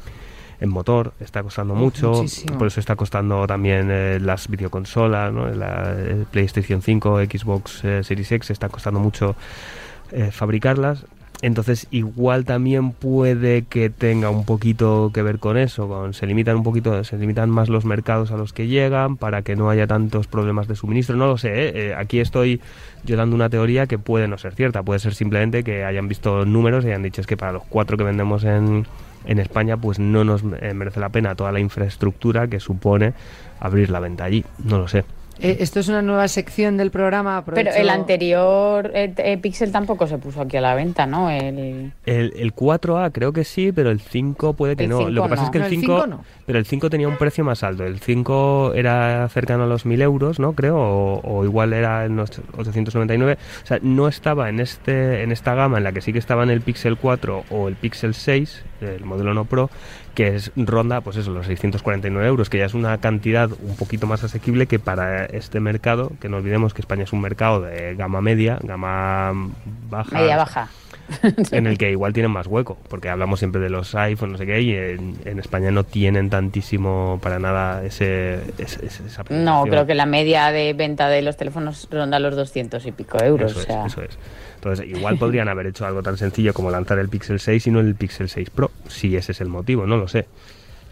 en 0.60 0.68
motor 0.68 1.14
está 1.18 1.42
costando 1.42 1.74
mucho. 1.74 2.10
muchísimo. 2.10 2.58
Por 2.58 2.66
eso 2.66 2.80
está 2.80 2.96
costando 2.96 3.46
también 3.46 3.88
eh, 3.90 4.18
las 4.20 4.46
videoconsolas, 4.48 5.32
¿no? 5.32 5.48
la 5.48 5.92
el 5.92 6.26
PlayStation 6.30 6.82
5, 6.82 7.20
Xbox 7.24 7.82
eh, 7.84 8.04
Series 8.04 8.30
X, 8.30 8.50
está 8.50 8.68
costando 8.68 9.00
mucho 9.00 9.36
eh, 10.12 10.30
fabricarlas. 10.30 11.06
Entonces 11.42 11.86
igual 11.90 12.44
también 12.44 12.92
puede 12.92 13.62
que 13.62 13.88
tenga 13.88 14.28
un 14.28 14.44
poquito 14.44 15.10
que 15.14 15.22
ver 15.22 15.38
con 15.38 15.56
eso, 15.56 15.88
con 15.88 16.12
se 16.12 16.26
limitan 16.26 16.56
un 16.56 16.62
poquito, 16.62 17.02
se 17.02 17.16
limitan 17.16 17.48
más 17.48 17.70
los 17.70 17.86
mercados 17.86 18.30
a 18.30 18.36
los 18.36 18.52
que 18.52 18.66
llegan 18.66 19.16
para 19.16 19.40
que 19.40 19.56
no 19.56 19.70
haya 19.70 19.86
tantos 19.86 20.26
problemas 20.26 20.68
de 20.68 20.76
suministro. 20.76 21.16
No 21.16 21.26
lo 21.26 21.38
sé, 21.38 21.48
¿eh? 21.48 21.72
Eh, 21.74 21.94
aquí 21.96 22.20
estoy 22.20 22.60
yo 23.04 23.16
dando 23.16 23.34
una 23.34 23.48
teoría 23.48 23.86
que 23.86 23.98
puede 23.98 24.28
no 24.28 24.36
ser 24.36 24.54
cierta, 24.54 24.82
puede 24.82 25.00
ser 25.00 25.14
simplemente 25.14 25.64
que 25.64 25.84
hayan 25.84 26.08
visto 26.08 26.44
números 26.44 26.84
y 26.84 26.88
hayan 26.88 27.02
dicho 27.02 27.22
es 27.22 27.26
que 27.26 27.38
para 27.38 27.52
los 27.52 27.62
cuatro 27.64 27.96
que 27.96 28.04
vendemos 28.04 28.44
en, 28.44 28.86
en 29.24 29.38
España 29.38 29.78
pues 29.78 29.98
no 29.98 30.24
nos 30.24 30.42
eh, 30.60 30.74
merece 30.74 31.00
la 31.00 31.08
pena 31.08 31.34
toda 31.34 31.52
la 31.52 31.60
infraestructura 31.60 32.48
que 32.48 32.60
supone 32.60 33.14
abrir 33.60 33.88
la 33.88 34.00
venta 34.00 34.24
allí, 34.24 34.44
no 34.62 34.78
lo 34.78 34.88
sé. 34.88 35.04
Eh, 35.42 35.56
esto 35.60 35.80
es 35.80 35.88
una 35.88 36.02
nueva 36.02 36.28
sección 36.28 36.76
del 36.76 36.90
programa. 36.90 37.42
Pero 37.44 37.56
aprovecho- 37.70 37.76
el 37.80 37.88
anterior 37.90 38.90
eh, 38.94 39.12
eh, 39.16 39.38
Pixel 39.38 39.72
tampoco 39.72 40.06
se 40.06 40.18
puso 40.18 40.40
aquí 40.42 40.56
a 40.56 40.60
la 40.60 40.74
venta, 40.74 41.06
¿no? 41.06 41.30
El... 41.30 41.92
El, 42.06 42.32
el 42.36 42.54
4A 42.54 43.10
creo 43.12 43.32
que 43.32 43.44
sí, 43.44 43.72
pero 43.72 43.90
el 43.90 44.00
5 44.00 44.54
puede 44.54 44.76
que 44.76 44.84
El 44.84 44.90
no. 44.90 44.98
5 44.98 45.10
Lo 45.10 45.22
que 45.24 45.28
pasa 45.30 45.42
no. 45.42 45.46
es 45.46 45.50
que 45.52 45.58
el 45.58 45.62
No, 45.62 45.66
el 45.68 45.70
5, 45.80 45.94
5 45.94 46.06
no. 46.06 46.24
pero 46.46 46.58
el 46.58 46.66
5 46.66 46.90
tenía 46.90 47.08
un 47.08 47.16
precio 47.16 47.44
más 47.44 47.62
alto. 47.62 47.84
El 47.84 47.98
5 48.00 48.72
era 48.74 49.28
cercano 49.28 49.64
a 49.64 49.66
los 49.66 49.86
1000 49.86 50.02
euros, 50.02 50.38
¿no? 50.40 50.52
Creo, 50.52 50.76
o, 50.78 51.20
o 51.22 51.44
igual 51.44 51.72
era 51.72 52.04
en 52.04 52.16
los 52.16 52.30
899. 52.56 53.38
O 53.62 53.66
sea, 53.66 53.78
no 53.82 54.08
estaba 54.08 54.48
en 54.48 54.60
este 54.60 55.22
en 55.22 55.32
esta 55.32 55.54
gama 55.54 55.78
en 55.78 55.84
la 55.84 55.92
que 55.92 56.00
sí 56.00 56.12
que 56.12 56.18
estaba 56.18 56.42
en 56.42 56.50
el 56.50 56.60
Pixel 56.60 56.96
4 56.96 57.44
o 57.50 57.68
el 57.68 57.76
Pixel 57.76 58.14
6, 58.14 58.64
el 58.82 59.04
modelo 59.04 59.34
no 59.34 59.44
Pro, 59.44 59.70
que 60.20 60.36
es 60.36 60.52
ronda, 60.54 61.00
pues 61.00 61.16
eso, 61.16 61.30
los 61.30 61.46
649 61.46 62.28
euros, 62.28 62.50
que 62.50 62.58
ya 62.58 62.66
es 62.66 62.74
una 62.74 62.98
cantidad 62.98 63.48
un 63.62 63.74
poquito 63.76 64.06
más 64.06 64.22
asequible 64.22 64.66
que 64.66 64.78
para 64.78 65.24
este 65.24 65.60
mercado, 65.60 66.12
que 66.20 66.28
no 66.28 66.36
olvidemos 66.36 66.74
que 66.74 66.82
España 66.82 67.04
es 67.04 67.14
un 67.14 67.22
mercado 67.22 67.62
de 67.62 67.94
gama 67.94 68.20
media, 68.20 68.58
gama 68.62 69.32
baja 69.88 70.18
Media 70.18 70.36
baja. 70.36 70.68
en 71.52 71.66
el 71.66 71.78
que 71.78 71.90
igual 71.90 72.12
tienen 72.12 72.30
más 72.30 72.46
hueco, 72.46 72.78
porque 72.88 73.08
hablamos 73.08 73.38
siempre 73.38 73.60
de 73.60 73.70
los 73.70 73.94
iPhones, 73.94 74.32
no 74.32 74.38
sé 74.38 74.46
qué, 74.46 74.60
y 74.60 74.74
en, 74.74 75.16
en 75.24 75.38
España 75.38 75.70
no 75.70 75.84
tienen 75.84 76.30
tantísimo 76.30 77.18
para 77.22 77.38
nada 77.38 77.84
ese, 77.84 78.40
esa 78.58 79.24
No, 79.30 79.64
creo 79.64 79.86
que 79.86 79.94
la 79.94 80.06
media 80.06 80.50
de 80.50 80.72
venta 80.72 81.08
de 81.08 81.22
los 81.22 81.36
teléfonos 81.36 81.88
ronda 81.90 82.18
los 82.18 82.36
200 82.36 82.84
y 82.86 82.92
pico 82.92 83.22
euros. 83.22 83.52
Eso 83.52 83.60
o 83.60 83.62
sea. 83.62 83.86
es, 83.86 83.92
eso 83.92 84.02
es. 84.02 84.18
Entonces, 84.56 84.86
igual 84.86 85.16
podrían 85.16 85.48
haber 85.48 85.66
hecho 85.66 85.86
algo 85.86 86.02
tan 86.02 86.18
sencillo 86.18 86.52
como 86.52 86.70
lanzar 86.70 86.98
el 86.98 87.08
Pixel 87.08 87.40
6 87.40 87.66
y 87.66 87.70
no 87.70 87.80
el 87.80 87.94
Pixel 87.94 88.28
6 88.28 88.50
Pro, 88.50 88.70
si 88.88 89.16
ese 89.16 89.32
es 89.32 89.40
el 89.40 89.48
motivo, 89.48 89.86
no 89.86 89.96
lo 89.96 90.06
sé. 90.06 90.26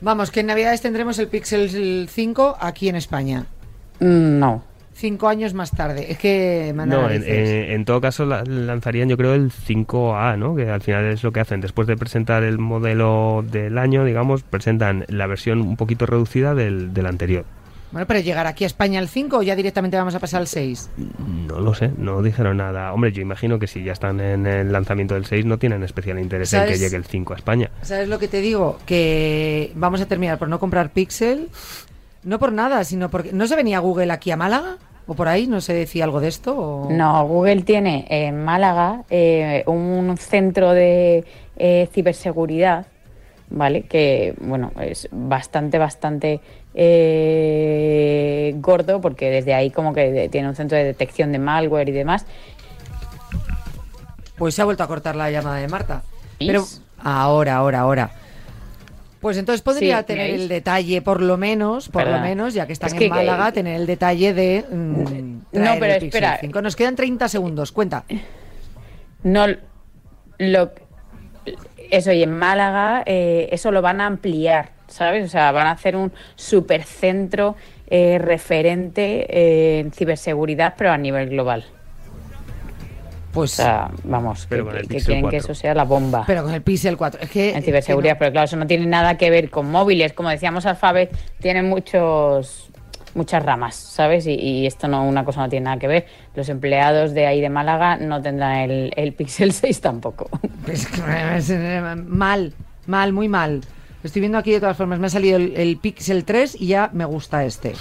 Vamos, 0.00 0.30
que 0.30 0.40
en 0.40 0.46
Navidades 0.46 0.80
tendremos 0.80 1.18
el 1.18 1.28
Pixel 1.28 2.08
5 2.08 2.56
aquí 2.60 2.88
en 2.88 2.96
España. 2.96 3.46
Mm, 4.00 4.38
No. 4.38 4.67
Cinco 4.98 5.28
años 5.28 5.54
más 5.54 5.70
tarde. 5.70 6.10
Es 6.10 6.18
que 6.18 6.72
No, 6.74 6.82
en, 6.82 6.88
narices. 6.88 7.28
en- 7.28 7.70
en 7.70 7.84
todo 7.84 8.00
caso 8.00 8.26
la- 8.26 8.42
lanzarían 8.44 9.08
yo 9.08 9.16
creo 9.16 9.34
el 9.34 9.52
5A, 9.52 10.36
¿no? 10.36 10.56
Que 10.56 10.68
al 10.68 10.80
final 10.80 11.04
es 11.04 11.22
lo 11.22 11.30
que 11.30 11.38
hacen. 11.38 11.60
Después 11.60 11.86
de 11.86 11.96
presentar 11.96 12.42
el 12.42 12.58
modelo 12.58 13.44
del 13.48 13.78
año, 13.78 14.04
digamos, 14.04 14.42
presentan 14.42 15.04
la 15.08 15.28
versión 15.28 15.60
un 15.60 15.76
poquito 15.76 16.04
reducida 16.04 16.54
del, 16.56 16.92
del 16.94 17.06
anterior. 17.06 17.44
Bueno, 17.92 18.06
pero 18.06 18.18
llegar 18.20 18.46
aquí 18.48 18.64
a 18.64 18.66
España 18.66 18.98
el 19.00 19.08
5 19.08 19.38
o 19.38 19.42
ya 19.42 19.54
directamente 19.56 19.96
vamos 19.96 20.14
a 20.16 20.18
pasar 20.18 20.40
al 20.40 20.46
6. 20.48 20.90
No 21.46 21.60
lo 21.60 21.74
sé, 21.74 21.90
no 21.96 22.20
dijeron 22.20 22.56
nada. 22.58 22.92
Hombre, 22.92 23.12
yo 23.12 23.22
imagino 23.22 23.58
que 23.60 23.66
si 23.68 23.82
ya 23.84 23.92
están 23.92 24.20
en 24.20 24.46
el 24.48 24.72
lanzamiento 24.72 25.14
del 25.14 25.24
6 25.26 25.46
no 25.46 25.58
tienen 25.58 25.84
especial 25.84 26.18
interés 26.18 26.52
en 26.52 26.66
que 26.66 26.76
llegue 26.76 26.96
el 26.96 27.04
5 27.04 27.32
a 27.34 27.36
España. 27.36 27.70
¿Sabes 27.82 28.08
lo 28.08 28.18
que 28.18 28.26
te 28.28 28.40
digo? 28.40 28.78
Que 28.84 29.70
vamos 29.76 30.00
a 30.00 30.06
terminar 30.06 30.38
por 30.38 30.48
no 30.48 30.58
comprar 30.58 30.90
Pixel. 30.90 31.48
No 32.24 32.38
por 32.40 32.52
nada, 32.52 32.82
sino 32.84 33.08
porque... 33.10 33.32
¿No 33.32 33.46
se 33.46 33.54
venía 33.56 33.78
Google 33.78 34.12
aquí 34.12 34.32
a 34.32 34.36
Málaga? 34.36 34.76
¿O 35.10 35.14
por 35.14 35.26
ahí? 35.26 35.46
¿No 35.46 35.60
se 35.62 35.72
decía 35.72 36.04
algo 36.04 36.20
de 36.20 36.28
esto? 36.28 36.54
o- 36.56 36.90
No, 36.90 37.26
Google 37.26 37.62
tiene 37.62 38.06
en 38.10 38.44
Málaga 38.44 39.04
eh, 39.08 39.64
un 39.66 40.16
centro 40.18 40.72
de 40.74 41.24
eh, 41.56 41.88
ciberseguridad, 41.92 42.86
¿vale? 43.48 43.82
Que, 43.84 44.34
bueno, 44.38 44.70
es 44.80 45.08
bastante, 45.10 45.78
bastante 45.78 46.40
eh, 46.74 48.52
gordo 48.58 49.00
porque 49.00 49.30
desde 49.30 49.54
ahí 49.54 49.70
como 49.70 49.94
que 49.94 50.28
tiene 50.30 50.46
un 50.48 50.54
centro 50.54 50.76
de 50.76 50.84
detección 50.84 51.32
de 51.32 51.38
malware 51.38 51.88
y 51.88 51.92
demás. 51.92 52.26
Pues 54.36 54.54
se 54.54 54.62
ha 54.62 54.64
vuelto 54.66 54.82
a 54.82 54.86
cortar 54.86 55.16
la 55.16 55.30
llamada 55.30 55.56
de 55.56 55.68
Marta. 55.68 56.02
Pero 56.38 56.64
ahora, 57.02 57.56
ahora, 57.56 57.80
ahora. 57.80 58.10
Pues 59.20 59.36
entonces 59.36 59.62
podría 59.62 59.98
Sí, 60.00 60.04
tener 60.04 60.30
el 60.30 60.48
detalle, 60.48 61.02
por 61.02 61.20
lo 61.20 61.36
menos, 61.36 61.88
por 61.88 62.06
lo 62.06 62.18
menos, 62.20 62.54
ya 62.54 62.66
que 62.66 62.72
están 62.72 62.88
Es 62.88 62.92
en 62.92 62.98
que- 63.00 63.08
Málaga, 63.08 63.50
tener 63.52 63.80
el 63.80 63.86
detalle 63.86 64.32
de. 64.32 64.64
mm, 64.70 65.40
traer 65.52 65.80
pero 65.80 65.94
el 65.94 66.04
espera. 66.04 66.38
5. 66.40 66.62
Nos 66.62 66.76
quedan 66.76 66.94
30 66.94 67.28
segundos, 67.28 67.72
cuenta. 67.72 68.04
No 69.24 69.46
lo 70.38 70.70
eso 71.90 72.12
y 72.12 72.22
en 72.22 72.30
Málaga 72.38 73.02
eh, 73.06 73.48
eso 73.50 73.72
lo 73.72 73.82
van 73.82 74.00
a 74.00 74.06
ampliar, 74.06 74.70
¿sabes? 74.86 75.24
O 75.24 75.28
sea, 75.28 75.50
van 75.52 75.66
a 75.66 75.72
hacer 75.72 75.96
un 75.96 76.12
supercentro 76.36 77.56
eh, 77.90 78.18
referente 78.18 79.26
eh, 79.30 79.80
en 79.80 79.90
ciberseguridad, 79.92 80.74
pero 80.76 80.92
a 80.92 80.98
nivel 80.98 81.30
global. 81.30 81.64
O 83.28 83.32
Pues. 83.32 83.50
sea, 83.52 83.90
vamos, 84.04 84.46
que, 84.46 84.56
quieren 84.88 85.20
4. 85.20 85.30
que 85.30 85.36
eso 85.36 85.54
sea 85.54 85.74
la 85.74 85.84
bomba. 85.84 86.24
Pero 86.26 86.42
con 86.44 86.54
el 86.54 86.62
Pixel 86.62 86.96
4. 86.96 87.20
Es 87.22 87.30
que. 87.30 87.50
en 87.54 87.62
ciberseguridad, 87.62 88.14
que 88.14 88.18
pero 88.20 88.32
claro, 88.32 88.46
eso 88.46 88.56
no 88.56 88.66
tiene 88.66 88.86
nada 88.86 89.16
que 89.16 89.30
ver 89.30 89.50
con 89.50 89.70
móviles. 89.70 90.12
Como 90.12 90.30
decíamos, 90.30 90.66
Alphabet 90.66 91.14
tiene 91.40 91.62
muchos 91.62 92.64
muchas 93.14 93.42
ramas, 93.42 93.74
¿sabes? 93.74 94.26
Y, 94.26 94.34
y 94.34 94.66
esto 94.66 94.86
no, 94.86 95.04
una 95.04 95.24
cosa 95.24 95.40
no 95.40 95.48
tiene 95.48 95.64
nada 95.64 95.78
que 95.78 95.88
ver. 95.88 96.06
Los 96.34 96.48
empleados 96.48 97.14
de 97.14 97.26
ahí 97.26 97.40
de 97.40 97.48
Málaga 97.48 97.96
no 97.96 98.22
tendrán 98.22 98.58
el, 98.70 98.92
el 98.96 99.12
Pixel 99.12 99.52
6 99.54 99.80
tampoco. 99.80 100.28
no- 100.42 100.72
es 100.72 100.86
que 100.86 101.00
es, 101.36 101.50
eh, 101.50 101.80
mal, 102.06 102.52
mal, 102.86 103.12
muy 103.12 103.28
mal. 103.28 103.60
Estoy 104.04 104.20
viendo 104.20 104.38
aquí 104.38 104.52
de 104.52 104.60
todas 104.60 104.76
formas. 104.76 104.98
Me 105.00 105.08
ha 105.08 105.10
salido 105.10 105.36
el, 105.36 105.54
el 105.56 105.78
Pixel 105.78 106.24
3 106.24 106.56
y 106.60 106.68
ya 106.68 106.90
me 106.92 107.04
gusta 107.04 107.44
este. 107.44 107.74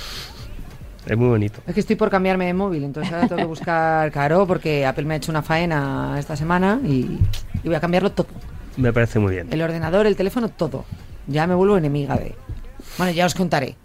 Es 1.07 1.17
muy 1.17 1.27
bonito. 1.29 1.61
Es 1.65 1.73
que 1.73 1.79
estoy 1.79 1.95
por 1.95 2.09
cambiarme 2.09 2.45
de 2.47 2.53
móvil, 2.53 2.83
entonces 2.83 3.11
ahora 3.13 3.27
tengo 3.27 3.41
que 3.41 3.47
buscar 3.47 4.11
caro 4.11 4.45
porque 4.45 4.85
Apple 4.85 5.05
me 5.05 5.13
ha 5.13 5.17
hecho 5.17 5.31
una 5.31 5.41
faena 5.41 6.15
esta 6.19 6.35
semana 6.35 6.79
y, 6.83 7.19
y 7.63 7.65
voy 7.67 7.75
a 7.75 7.79
cambiarlo 7.79 8.11
todo. 8.11 8.27
Me 8.75 8.91
parece 8.93 9.17
muy 9.19 9.33
bien. 9.33 9.47
El 9.51 9.61
ordenador, 9.61 10.05
el 10.05 10.15
teléfono, 10.15 10.49
todo. 10.49 10.85
Ya 11.27 11.47
me 11.47 11.55
vuelvo 11.55 11.77
enemiga 11.77 12.15
de... 12.15 12.35
Bueno, 12.97 13.11
ya 13.13 13.25
os 13.25 13.33
contaré. 13.35 13.75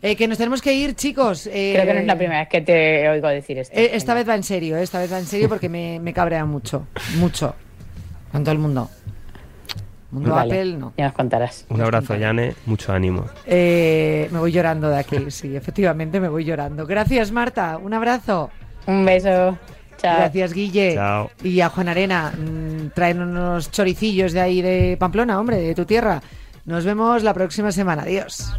Eh, 0.00 0.14
que 0.14 0.28
nos 0.28 0.38
tenemos 0.38 0.62
que 0.62 0.72
ir, 0.72 0.94
chicos. 0.94 1.48
Eh, 1.48 1.72
Creo 1.74 1.86
que 1.86 1.94
no 1.94 2.00
es 2.00 2.06
la 2.06 2.16
primera 2.16 2.38
vez 2.40 2.48
que 2.48 2.60
te 2.60 3.08
oigo 3.08 3.26
decir 3.28 3.58
esto. 3.58 3.76
eh, 3.76 3.90
esta 3.94 4.14
vez 4.14 4.28
va 4.28 4.36
en 4.36 4.44
serio, 4.44 4.76
eh, 4.76 4.82
esta 4.84 5.00
vez 5.00 5.12
va 5.12 5.18
en 5.18 5.26
serio 5.26 5.48
porque 5.48 5.68
me, 5.68 5.98
me 6.00 6.12
cabrea 6.12 6.44
mucho. 6.44 6.86
Mucho. 7.18 7.54
Con 8.30 8.44
todo 8.44 8.52
el 8.52 8.58
mundo. 8.58 8.88
Mundo 10.10 10.30
Vale, 10.30 10.54
Apple, 10.54 10.74
no. 10.74 10.92
Ya 10.96 11.06
nos 11.06 11.14
contarás. 11.14 11.66
Un 11.68 11.82
abrazo, 11.82 12.16
Yane. 12.16 12.54
Mucho 12.66 12.92
ánimo. 12.92 13.26
Eh, 13.46 14.28
me 14.32 14.38
voy 14.38 14.52
llorando 14.52 14.88
de 14.88 14.98
aquí, 14.98 15.16
sí, 15.30 15.54
efectivamente 15.54 16.18
me 16.20 16.28
voy 16.28 16.44
llorando. 16.44 16.86
Gracias, 16.86 17.30
Marta. 17.30 17.78
Un 17.78 17.92
abrazo. 17.92 18.50
Un 18.86 19.04
beso. 19.04 19.58
Chao. 19.98 20.16
Gracias, 20.16 20.54
Guille. 20.54 20.94
Chao. 20.94 21.30
Y 21.42 21.60
a 21.60 21.68
Juan 21.68 21.88
Arena, 21.88 22.32
mm, 22.32 22.90
traen 22.94 23.20
unos 23.20 23.70
choricillos 23.70 24.32
de 24.32 24.40
ahí 24.40 24.62
de 24.62 24.96
Pamplona, 24.98 25.38
hombre, 25.38 25.58
de 25.58 25.74
tu 25.74 25.84
tierra. 25.84 26.22
Nos 26.64 26.84
vemos 26.84 27.22
la 27.22 27.34
próxima 27.34 27.72
semana. 27.72 28.02
Adiós. 28.02 28.52